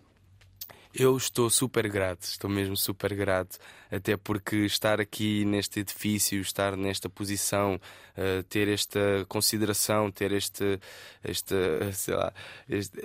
Eu 0.93 1.15
estou 1.15 1.49
super 1.49 1.87
grato, 1.87 2.23
estou 2.23 2.49
mesmo 2.49 2.75
super 2.75 3.13
grato, 3.13 3.57
até 3.91 4.15
porque 4.15 4.57
estar 4.65 4.99
aqui 4.99 5.45
neste 5.45 5.79
edifício, 5.79 6.39
estar 6.41 6.75
nesta 6.77 7.09
posição, 7.09 7.75
uh, 7.75 8.43
ter 8.43 8.67
esta 8.67 8.99
consideração, 9.27 10.11
ter 10.11 10.31
este, 10.31 10.79
este, 11.23 11.55
sei 11.93 12.15
lá, 12.15 12.33
este, 12.67 12.99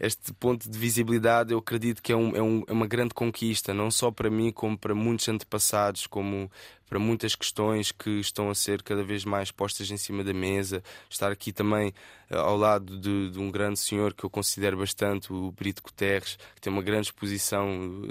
este, 0.00 0.32
ponto 0.34 0.68
de 0.68 0.78
visibilidade, 0.78 1.52
eu 1.52 1.58
acredito 1.58 2.02
que 2.02 2.12
é, 2.12 2.16
um, 2.16 2.36
é, 2.36 2.42
um, 2.42 2.64
é 2.66 2.72
uma 2.72 2.86
grande 2.86 3.14
conquista, 3.14 3.74
não 3.74 3.90
só 3.90 4.10
para 4.10 4.30
mim, 4.30 4.50
como 4.50 4.78
para 4.78 4.94
muitos 4.94 5.28
antepassados, 5.28 6.06
como 6.06 6.50
para 6.88 6.98
muitas 6.98 7.34
questões 7.34 7.90
que 7.90 8.20
estão 8.20 8.50
a 8.50 8.54
ser 8.54 8.82
cada 8.82 9.02
vez 9.02 9.24
mais 9.24 9.50
postas 9.50 9.90
em 9.90 9.96
cima 9.96 10.22
da 10.22 10.32
mesa. 10.32 10.82
Estar 11.08 11.32
aqui 11.32 11.52
também 11.52 11.92
uh, 12.30 12.36
ao 12.36 12.56
lado 12.56 12.98
de, 12.98 13.30
de, 13.30 13.38
um 13.38 13.50
grande 13.50 13.78
senhor 13.78 14.14
que 14.14 14.24
eu 14.24 14.30
considero 14.30 14.76
bastante, 14.76 15.32
o 15.32 15.50
Brito 15.50 15.82
Guterres, 15.82 16.38
que 16.54 16.60
tem 16.60 16.72
uma 16.72 16.82
grande 16.82 17.08
exposição, 17.08 17.68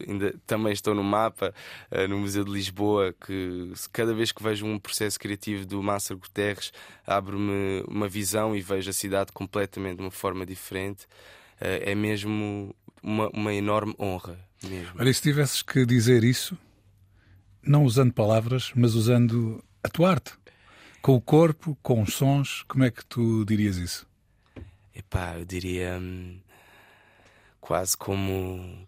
ainda 0.08 0.36
também 0.46 0.74
estou 0.74 0.94
no 0.94 1.04
mapa, 1.04 1.54
uh, 1.92 2.03
no 2.08 2.20
Museu 2.20 2.44
de 2.44 2.52
Lisboa, 2.52 3.14
que 3.14 3.74
cada 3.92 4.14
vez 4.14 4.32
que 4.32 4.44
vejo 4.44 4.66
um 4.66 4.80
processo 4.80 5.20
criativo 5.20 5.66
do 5.66 5.82
Márcio 5.82 6.18
Guterres, 6.18 6.72
abre-me 7.06 7.84
uma 7.88 8.08
visão 8.08 8.56
e 8.56 8.62
vejo 8.62 8.90
a 8.90 8.94
cidade 8.94 9.32
completamente 9.32 9.98
de 9.98 10.02
uma 10.02 10.12
forma 10.12 10.46
diferente. 10.46 11.06
Uh, 11.62 11.82
é 11.82 11.96
mesmo 11.96 12.76
uma, 13.02 13.30
uma 13.30 13.54
enorme 13.54 13.96
honra. 14.00 14.40
Mesmo. 14.64 14.94
Olha, 14.98 15.14
se 15.14 15.22
tivesses 15.22 15.62
que 15.62 15.86
dizer 15.86 16.24
isso, 16.24 16.58
não 17.62 17.84
usando 17.84 18.14
palavras, 18.14 18.72
mas 18.76 18.96
usando 18.96 19.64
a 19.84 19.90
tua 19.90 20.12
arte. 20.12 20.34
Com 21.02 21.16
o 21.16 21.22
corpo, 21.22 21.78
com 21.84 22.02
os 22.02 22.14
sons, 22.14 22.64
como 22.68 22.84
é 22.84 22.92
que 22.92 23.06
tu 23.06 23.44
dirias 23.46 23.76
isso? 23.76 24.08
Epá, 24.96 25.36
eu 25.38 25.44
diria 25.44 25.98
hum, 26.00 26.40
quase 27.60 27.98
como. 27.98 28.88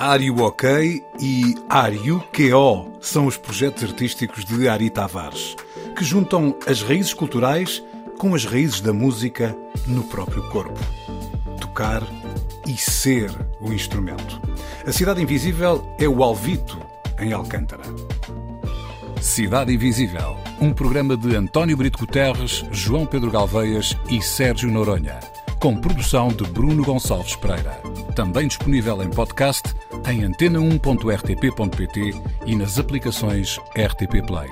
Ário 0.00 0.40
OK 0.40 1.04
e 1.20 1.54
Ário 1.68 2.24
QO 2.32 2.90
são 3.02 3.26
os 3.26 3.36
projetos 3.36 3.84
artísticos 3.84 4.46
de 4.46 4.66
Ari 4.66 4.88
Tavares, 4.88 5.54
que 5.94 6.02
juntam 6.02 6.56
as 6.66 6.80
raízes 6.80 7.12
culturais 7.12 7.84
com 8.16 8.34
as 8.34 8.46
raízes 8.46 8.80
da 8.80 8.94
música 8.94 9.54
no 9.86 10.02
próprio 10.04 10.42
corpo. 10.48 10.80
Tocar 11.60 12.02
e 12.66 12.78
ser 12.78 13.30
o 13.60 13.74
instrumento. 13.74 14.40
A 14.86 14.90
Cidade 14.90 15.20
Invisível 15.20 15.94
é 15.98 16.08
o 16.08 16.24
Alvito, 16.24 16.80
em 17.18 17.34
Alcântara. 17.34 17.84
Cidade 19.20 19.74
Invisível, 19.74 20.34
um 20.62 20.72
programa 20.72 21.14
de 21.14 21.36
António 21.36 21.76
Brito 21.76 21.98
Guterres, 21.98 22.64
João 22.70 23.04
Pedro 23.04 23.30
Galveias 23.30 23.94
e 24.08 24.22
Sérgio 24.22 24.70
Noronha, 24.70 25.20
com 25.60 25.76
produção 25.76 26.28
de 26.28 26.44
Bruno 26.44 26.82
Gonçalves 26.82 27.36
Pereira. 27.36 27.82
Também 28.14 28.48
disponível 28.48 29.02
em 29.02 29.10
podcast 29.10 29.74
em 30.12 30.22
antena1.rtp.pt 30.22 32.14
e 32.46 32.56
nas 32.56 32.78
aplicações 32.78 33.58
RTP 33.76 34.26
Play. 34.26 34.48